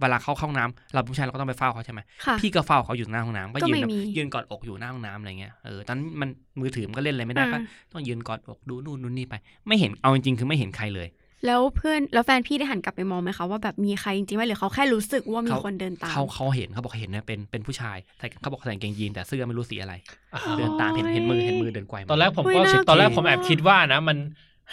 [0.00, 6.28] เวลาเข้าห้องน้ำเราผู้ชายเราก็ต้องไปเฝ้าเขาใช่ไหมค่ะพี่ก็เฝ้าเขาอยู่หน้าห้องน้ำก็ก็ยืนไม่แบบมียืนกอดอกอยู่หน้าห้องน้ำอะไรเงี้ยเออตอนนั้นมัน
[6.60, 7.62] มือถือมันก็เล่นอะไรไม่ได้ก็อ่า
[7.92, 9.34] ต้องยืนกอดอกดูนู่นนู่นนี่ไป
[9.66, 11.08] ไม่เห็นเอาจริงๆคือไม่เห็นใครเลย
[11.46, 19.94] แล้วเพื่อนแล้วแฟนพี่ได้หันกลับไปมองไหมคะว่าแบบมีใครจริงๆไหมหรือเขาแค่รู้สึกว่ามีเขาคนเดินตามเขาเขาเห็นเขาบอกเห็นนะเป็นเป็นผู้ชายใส่เขาบอกใส่กางเกงยีนแต่เสื้อไม่รู้สีอะไร
[20.34, 24.18] อ่าเดินตามเห็นเห็นมือเห็นมือเดินไกวมาตอนแรกผมอุ๊ยก็น่าตอนแรกกลัวผมแอบคิดว่านะมัน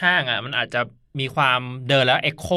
[0.02, 0.82] ห้างอะมันอาจจะ
[1.20, 2.48] มีความเดินแล้วเอ็กโค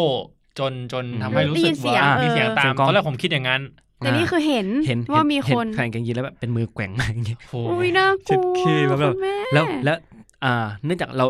[0.59, 3.61] จนจนทำให้รู้สึกว่าได้ยินเสียงมีเสียงตามเสียงกล้องตอนแรกผมคิดอย่างนั้น
[3.99, 9.97] แต่นี่คือเห็นเห็นว่ามีเห็คนใส่กางเกงยีนแล้วแบบเป็นมือแกว่งมาอย่างเงี้ยโหอุ้ยน่ากลัวเจ็ดเคแบบคุณแม่แล้วแล้ว
[10.45, 11.27] อ่าเนื่องจากเรา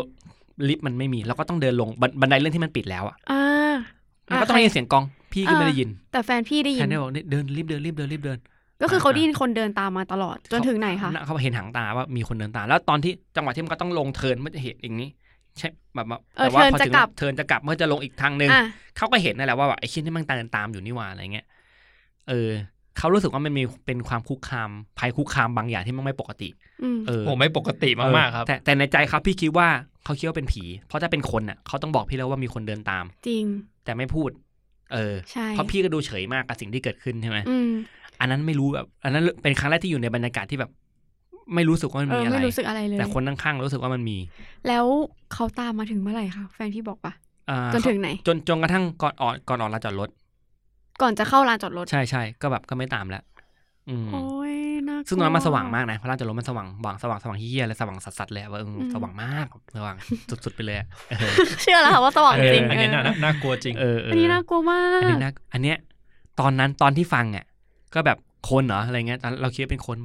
[0.67, 3.73] ลิฟต์มันไม่มีเราก็ต้องเดินลงบันบันไดเลื่อนที่มันปิดแล้วอะอ่า
[4.29, 5.03] มันก็ต้องได้ยินเสียงกลอง
[5.33, 8.39] พี่ก็ไม่ได้ยิน แต่แฟนพี่ได้ยิแทนนได้บอกเดินรีบเดินรีบเดินรีบเดิน
[8.81, 15.09] ก็คือเขาได้ยินคนเดินตามมาตลอดจนถึงไหนคะเขาเห็นหางตาว่ามีคนเดินตามแล้วตอนที่จังหวะที่มันก็ต้องลงเทิร์นมันจะเห็นอย่างนี้
[15.59, 18.63] ใช่แบบว่าเออแต่ว่าเทิร์นพอจะถึงกลับเทิร์นจะกลับเมื่อจะลงอีกทางหนึ่งอะ
[18.97, 21.45] เขาก็เห็นนั่นแหละว่าแบบไอ้ชิ้นที่มันเดินตามอยู่นี่หว่าอะไรเงี้ย
[22.29, 22.49] เออ
[22.97, 26.49] เขารู้สึกว่ามันมีเป็นความคุกคามภัยคุกคามบางอย่างที่มันไม่ปกติ
[26.83, 29.67] อืมเออผมไม่ปกติมากๆครับ แต่แต่ในใจครับพี่คิดว่า
[30.03, 33.45] เขาคิดว่าเป็นผี เพราะถ้าเป็นคนน่ะเขาต้องบอกพี่แล้วว่ามีคนเดินตาม จริง
[33.85, 34.29] แต่ไม่พูด
[34.93, 37.71] เออใช่เพราะพี่ก็ดูเฉยมากกับสิ่งที่เกิดขึ้นใช่ไหมอืม
[38.19, 40.71] อันนั้นไม่รู้แบบ อันนั้นเป็นครั้งแรกที่อยู่ในบรรยากาศที่แบบ
[41.53, 44.17] ไม่รู้สึกว่ามันเอมีออะไรไม่รู้สึกอะไรเลยแต่คนข้างๆรู้สึกว่ามันมี
[44.67, 44.85] แล้ว
[45.33, 47.13] เขาตามมาถึงเมื่อไหร่คะแฟนพี่บอกปะ
[47.49, 50.09] อ่าจนถึงไหน จนจนกระทั่งก่อนออกก่อนออกลานจอดรถ
[51.01, 53.23] ก่อนจะเข้าลานจอดรถ ใช่ใช่ก็แบบก็ไม่ตามแล้ว
[53.89, 54.23] อืมโอ้
[54.53, 54.55] ย
[54.87, 59.95] น่ากลัวซึ่งตอนนั้นมันสว่างมากนะเพราะลานจอดรถมันสว่างสว่างสว่างสว่างเฮี้ยเลยสว่างสัสๆเลยอะว่าเอออมสว่างมากสว่าง
[60.45, 60.87] สุดๆไปเลยอะ
[61.19, 61.31] เออ
[61.61, 65.77] เชื่อแล้วค่ะว่าสว่างเอจอริงอันนี้น่าเออน่ากลัวจริงเออเอออันนี้น่ากลัวมาอันกนี้นะอันเนี้ย
[66.39, 67.45] ตอนนั้นตอนที่ฟังอะ
[67.93, 68.17] ก็แบบ
[68.49, 69.97] คนเหรออะไรเงี้ยตอนเราคิดว่าเป็นคน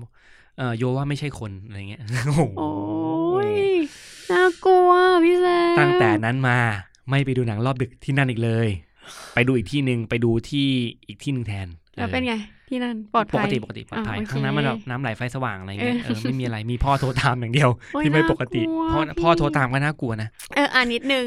[0.61, 3.53] เออโยว่าไม่ใช่คนอะไรเงี้ยโอ้โหโอ้ย
[4.31, 4.91] น่ากลัว
[5.25, 6.59] พี่แซมตั้งแต่นั้นมา
[7.11, 8.69] ไม่ไปดูหนังรอบดึกที่นั่นอีกเลย
[9.35, 10.69] ไปดูอีกที่หนึ่งไปดูที่
[11.07, 12.35] อีกที่หนึ่งแทนแล้วเป็นไง
[12.69, 21.25] ที่นั่นปลอดปภักยติปกติปลอดภัยอ่าโอเคข้างนั้นมันแบบน้ำไหลไฟสว่างอะไรเงี้ยเอเอออไม่มีอะไรมีพ่อโทรตามอย่างเดียวโอ้ยที่ไม่ปกติน่ากลัวพ่อพี่พ่อโทรตามก็น่ากลัวนะเอออ่านิดนึง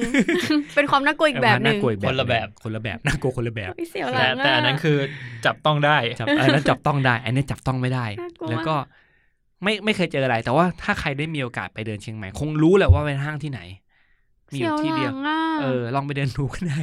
[0.76, 4.98] เป็นความน่ากลัวอีกแบบหนึ่งน่ากลัวอีกคนละแบบคนละแบบน่ากลัวคนละแบบไม่เสียวหลัแต่งแต่อันนั้นคือ
[5.46, 8.76] จับต้องได้จับอันนั้นจับต้องได้ อันนี้จับต้องไม่ได้น่ากลัวแล้วก็
[9.64, 13.62] ไม่ไม่เคยเจออะไร แต่ว่าถ้าใครได้มีโอกาสไปเดินเชียงใหม่ คงรู้แหละว่าเป็นห้างที่ไหน
[14.54, 16.82] มีอเสียยู่วที่หเดียลัวงอะเออ ลองไปเดินดูก็ได้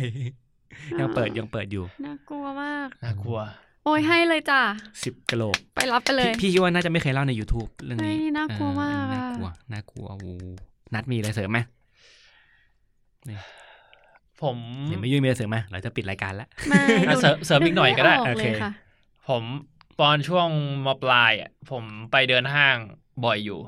[1.01, 3.39] ยังเปิดยังเปิดอยู่ น่ากลัวมาก น่ากลัว
[3.85, 4.61] โอ้ยให้เลยจ้ะ
[5.05, 10.26] สิบกะโหลก ไปรับไปเลย พี่พี่คิดว่าน่าจะไม่เคยเล่าใน YouTube เรื่องนี้เฮ้ยน่ากลัวมากเอออะน่ากลัวน่ากลัวโอ้โห
[10.95, 11.59] นัดมีอะไรเสริมไหม
[14.43, 14.57] ผม
[14.89, 18.72] เดี๋ยวไม่ยุ่ยมีอะไรเสริมไหมเราจะปิดรายการแล้วไม่อะเสริมเสริมอีกหน่อยก็ได้นึม่โอเคเลยค่ะ
[19.28, 19.43] ผม
[20.01, 20.48] ตอนช่วง
[20.86, 22.76] มปลายอะผมไปเดินห้าง
[23.24, 23.61] บ่อยอยู่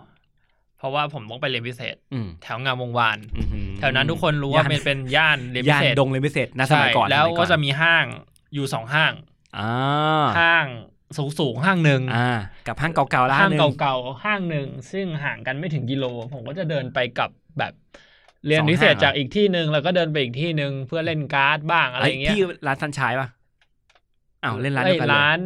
[0.78, 8.06] เพราะว่าผมต้องไปเรียนพิเศษ อืมแถวงามวงวานอื้อหือ แถวนั้นทุกคนรู้ว่ามันเป็นย่านเรียนพิย่านเศษดงเลยนพิเศษนะสใช่มัยก่อนแล้วสมัยก็อนจะมีห้าง
[8.54, 9.12] อยู่สองห้าง
[9.58, 10.66] อ่าห้าง
[11.16, 17.72] สูงสูงๆห้างหนึ่งอ่า กับห้างเก่าๆแล้วห้างหนึ่ เก่าๆห้างหนึ่งซึ่งห่างกันไม่ถึงกิโล ผมก็จะเดินไปกับแบบ
[18.46, 23.28] เรียนพิเศษจากอีกที่หนึ่งแล้วก็เดินไปอีกที่หนึ่งเพื่อเล่นการ์ดบ้างอะไรอย่างเงี้ยพี่ร้านซันชายป่ะ
[24.44, 25.38] อ้าวเล่นร้านไอ้เดียวกันเลย ร้าน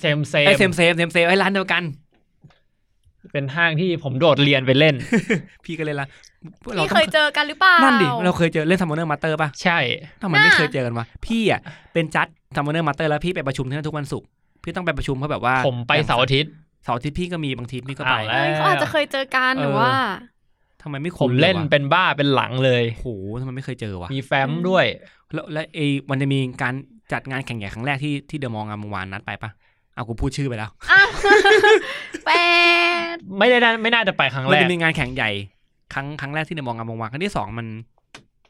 [0.00, 1.82] เซมเซไอ้มเซมเซมเซมเซมไอ้ร้านเดียวกัน
[3.32, 4.94] เป็นห้างที่ผมโดดเรียนไปเล่น
[5.64, 6.08] พี่ก็เล่นละ
[6.78, 9.78] พี่เคยเจอกันหรือเปล่านั่นั่นดิ เราเคยเจอเล่นซัมมอนเนอร์มาสเตอร์ป่ะ ใช่
[10.22, 11.60] ทำไมไม่เคยเจอกันวะ พี่อะ
[11.92, 12.26] เป็นจัด
[12.56, 14.26] Summoner Master แล้วพี่ไปประชุมที่นั่นทุกวันศุกร์
[14.62, 16.52] พี่ต้องไปประชุมเพราะแบบว่า ผมไปเสาร์อาทิตย์
[16.84, 19.92] เสาร์อาทิตย์พี่ก็มีบางทีพี่ก็ไปอ้าวแล้วเฮ้ยเขาอาจจะเคยเจอกันหรือว่า
[20.82, 23.06] ทำไมไม่คุ้นวะผมเล่นเป็นบ้าเป็นหลังเลยโอ้โห
[23.40, 24.84] ทำไมไม่เคยเจอวะ มีแฟ้มด้วย
[25.34, 26.74] แล้วแล้วไอ้มันจะมีการ
[27.12, 29.50] จัดงานแข่งใหญ่ครั้งแรกที่ที่เดอะมอลล์งามวงศ์วานนัดไปปะ
[29.98, 31.08] เอากูพูดชื่อไปแล้วอ้าว
[32.26, 32.30] แป
[33.14, 35.30] ดไม่ได้น่าไม่น่าจะไปครั้งแรกมันจะมีงานแข่งใหญ่
[35.94, 37.66] ครั้งครั้งแรกที่เดอะมอลล์งามวงศ์วานครั้งที่สองมัน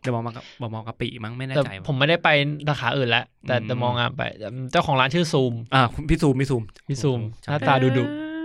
[0.02, 2.28] เดอะมองบางกะเดอะมองกะปิมั้งไม่แน่แต่ใจว่ะผมไม่ได้ไป
[2.68, 4.22] สาขาอื่นแล้วแต่อืมแต่มองงานไป
[4.72, 8.04] เจ้าของร้านชื่อซูมอ่าคุณพี่ซูมพี่ซูมพี่ซูมโอ้โหหน้าตาดุดุ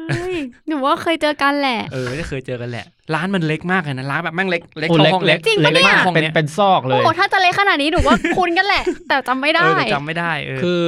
[0.09, 0.35] เอ้ย
[0.67, 10.81] หนูว่าเคยเจอกันแหละ เออไม่ได้เคยเจอกันแหละ ร้านมันเล็กมากเลยนะร้านแบบแม่งเล็กเล็กโอ้เท่าเล็กห้องเล็เล็กกจริงปะเล็กเนี่ยมากห้องเป็นเนี้ยเป็นซอกเลยโอ้ถ้าจะเล็กขนาดนี้หนูว่าคุ้นกันแหละ แต่จำไม่ได้เออแต่จำไม่ได้เออคือ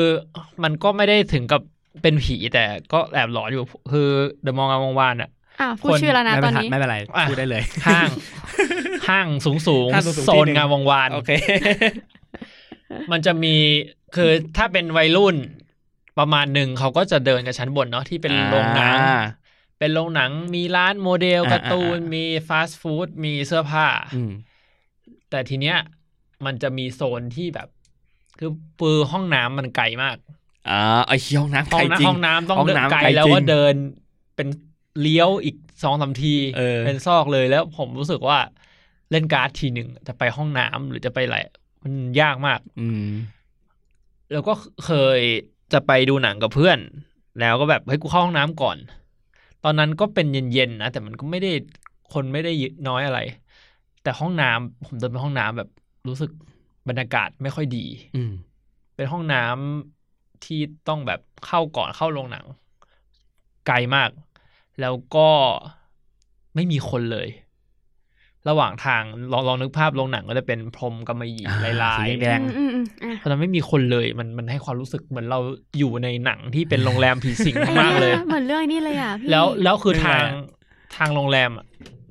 [0.64, 1.62] มันก็ไม่ได้ถึงกับ
[2.02, 4.10] เป็นผีแต่ก็แอบหลอนอยู่คือ
[4.44, 5.30] เดอะมองงามวงวานอะ
[5.62, 8.10] อะพูดชื่อแล้วนะไม่ตเป็อนนไรนี้ไม่เป็นไรอะพูดได้เลย ห้าง
[9.10, 11.32] ห้างสูงสูงห้างสูงๆโซที่นหนึ่งงามวงวานโอเค
[13.12, 13.56] มันจะมี
[14.16, 15.36] คือถ้าเป็นวัยรุ่น
[16.20, 19.22] ประมาณหนึ่งเขาก็จะเดินกับชั้นบนเนาะที่เป็นโรงหนังอ่า
[19.80, 24.32] เป็นโรงหนังมีร้านโมเดลอ่าการ์ตูนอ่าอ่ามีมีฟาสต์ฟู้ดมีเสื้อผ้าอืม
[25.30, 25.78] แต่ทีเนี้ย
[26.46, 27.68] มันจะมีโซนที่แบบ
[28.40, 30.18] คือปือห้องน้ำมันไกลมาก
[30.70, 33.76] อ่าไอเชี่ยห้องน้ำห้ไกอลงจริงน้ำห้องน้ำต้องห้องเดินน้ำไกลไกลแล้วจริงก็เดิน
[34.36, 34.48] เป็น
[35.02, 38.38] เลี้ยวอีกสองสามทีเออนซอกเลยแล้วผมรู้สึกว่า
[39.12, 41.38] เล่นการ์ดทีหนึ่งจะไปห้องน้ำหรือจะไปอะไร
[41.84, 43.10] มันยากมาก อืม
[44.32, 44.54] แล้วก็
[44.86, 45.20] เคย
[45.74, 46.80] จะไปดูหนังกับเพื่อน
[47.40, 48.78] แล้วก็แบบเฮ้ยกูเข้าห้องน้ำก่อน
[49.64, 51.52] ตอนนั้นก็เป็นเย็นๆนะแต่มันก็ไม่ได้
[52.14, 52.52] คนไม่ได้
[52.88, 53.20] น้อยอะไร
[54.04, 55.70] แต่ห้องน้ำผมเดินไปห้องน้ำแบบ
[56.08, 56.32] รู้สึก
[56.88, 57.86] บรรยากาศไม่ค่อยดี
[58.16, 58.32] อืม
[58.96, 59.95] เป็นห้องน้ำ
[60.46, 62.46] ที่ต้องแบบเข้าก่อนเข้าโรงหนัง
[63.68, 64.10] ไกลมาก
[64.82, 65.30] แล้วก็
[66.56, 67.28] ไม่มีคนเลย
[68.50, 75.40] ระหว่างทางลองลองนึกภาพโรงหนังก็จะเป็นพรมกำมะหยี่อ่าลายสีๆแดงอืมอืมอืมอะตอนนั้นไม่มีคนเลยมันมันให้ความรู้สึกเหมือนเรา
[75.78, 80.46] อยู่ในหนังที่เป็นโรงแรมผีสิงมากเลยเหมือนเรื่องนี้เลยอะพี่แล้วแล้วคือเรื่องทาอะไรงอะ
[80.98, 81.66] ทางโรงแรมอะ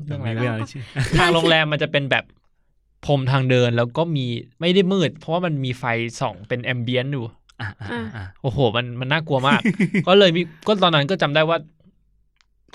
[0.04, 0.82] เรื่องอะไรไม่นะเอาชื่อ
[1.18, 2.24] ทางโรงแรมมันจะเป็นแบบ
[3.06, 4.26] พรมทางเดินแล้วก็มี
[4.60, 5.84] ไม่ได้มืด เพราะว่ามันมีไฟ
[6.20, 7.43] ส่องเป็นแอมเบียนอยู่อะอะอะอะ
[8.42, 9.60] โอ้โห มันมันน่ากลัวมาก
[10.08, 11.58] ก็เลยมีก็ตอนนั้นก็จำได้ว่า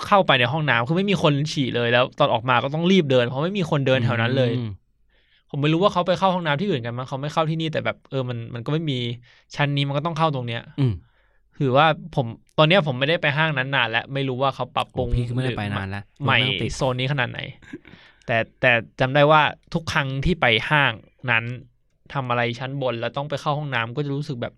[0.06, 4.70] เข้าไปในห้องน้ำคือไม่มีคนฉี่เลยแล้ว ตอนออกมาก็ต้องรีบเดิน เพราะไม่มีคนเดินแถวนั้นเลยอืม
[5.50, 8.98] ผมไม่รู้ว่าเขาไปเข้าห้องน้ำที่อื่นกันมั้งเขาไม่เข้าที่นี่แต่แบบเออมันมันก็ไม่มี
[9.56, 10.94] ชั้นนี้มันก็ต้องเข้าตรงเนี้ย อืม
[11.58, 12.26] ถือว่าผม
[12.58, 17.40] ตอนเนี้ยผมไม่ได้ไปห้างนั้นนานแล้วไม่รู้ว่าเขาปรับปรุงโอ้พี่ก็ไม่ได้หรือไปนานแล้วใหม่รถแม่งติดโซนนี้ขนาดไหน
[18.26, 19.42] แต่แต่จำได้ว่า
[19.74, 20.92] ทุกครั้งที่ไปห้าง
[21.30, 21.44] นั้น
[22.14, 24.52] ทำอะไรชั้นบนแล้วต้องไปเข้าห้องน้ำก็จะรู้สึกแบบ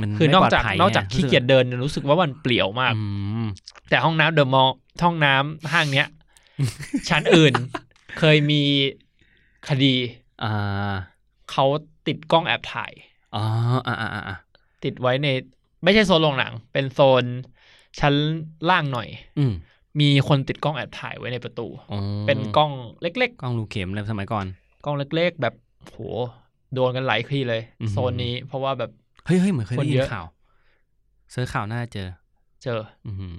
[0.00, 3.00] มันคือนอกจากไม่ปลดภัยนอกจากไงขี้เกียจเดินรู้สึกว่ามันเปลี่ยวมากอื
[3.44, 3.46] ม
[3.88, 6.06] แต่ห้องน้ำเดอะมอลล์ห้องน้ำห้างเนี้ย
[7.08, 7.54] ชั้นอื่น
[8.18, 8.62] เคยมี
[9.68, 9.94] คดี
[10.42, 10.94] อ่า
[11.50, 11.64] เขา
[12.06, 12.92] ติดกล้องแอบถ่าย
[13.34, 13.44] อ๋อ
[13.86, 14.36] อ่าอ่าอ่า
[14.84, 15.28] ติดไว้ใน
[15.84, 17.24] ไม่ใช่โซนโรงหนัง เป็นโซน
[18.00, 18.14] ชั้น
[18.70, 19.52] ล่างหน่อย อืม
[20.00, 22.72] มีคนติดกล้องแอบถ่ายไว้ในประตูอ๋อเป็นกล้อง
[23.02, 25.98] เล็กกล้องรูเข็มเลยสมัยก่อนๆกล้องเล็กๆ แบบโห
[26.74, 28.90] โดนกันหลายที่เลยอือหือโซนนี้ เพราะว่าแบบ
[29.26, 30.26] เฮ้ยเฮ้ยเหมือนเคยคนได้ยิเยนอะข่าว
[31.30, 32.08] เซิร์ชข่าวน่าจะเจอ
[32.62, 33.36] เจอ อืม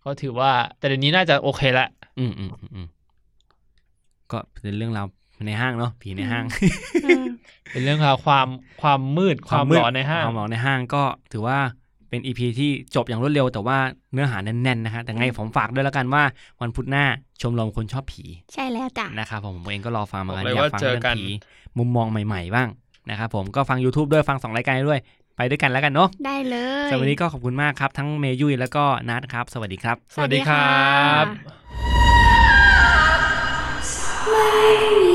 [0.00, 1.88] เขาถือว่า แต่เดี๋ยวนี้น่าจะโอเคละ
[2.18, 2.86] อืมอืมอืมอืม
[4.30, 5.06] ก็เป็นเรื่องราว
[5.46, 6.44] ในห้างเนาะผีในห้าง
[7.04, 7.24] อืม
[7.72, 8.48] เป็นเรื่องราวความ
[8.82, 11.02] ความมืดความหลอนในห้างความหลอนในห้างก็
[11.32, 11.58] ถือว่า
[12.08, 13.78] เป็นอีพีที่จบอย่างรวดเร็วแต่ว่า
[14.12, 16.22] เนื้อหาแน่นๆนะฮะแต่ไงผมฝากด้วยแล้วกันว่า
[16.60, 17.04] วันพุธหน้า
[17.42, 21.24] ชมรมคนชอบผี ใช่แล้วจ้ะนะครับผมผมเองก็รอฟังเหมือนกันบอกเลยอยากว่าฟังเจอเรื่องกันผี
[21.78, 22.68] มุมมองใหม่ ๆ บ้าง
[23.10, 25.00] นะครับผมก็ฟัง YouTube ด้วยฟังสองรายการด้วย
[25.36, 30.82] ไปด้วยกันแล้วกันเนาะได้เลยสำหรับวันนี้ก็ขอบคุณมากครับ ทั้งเมยุยแล้วก็นัทครับ สวัสดีครับ สวัสดีครั
[31.22, 31.24] บ
[34.30, 34.48] ไม่
[35.00, 35.14] มี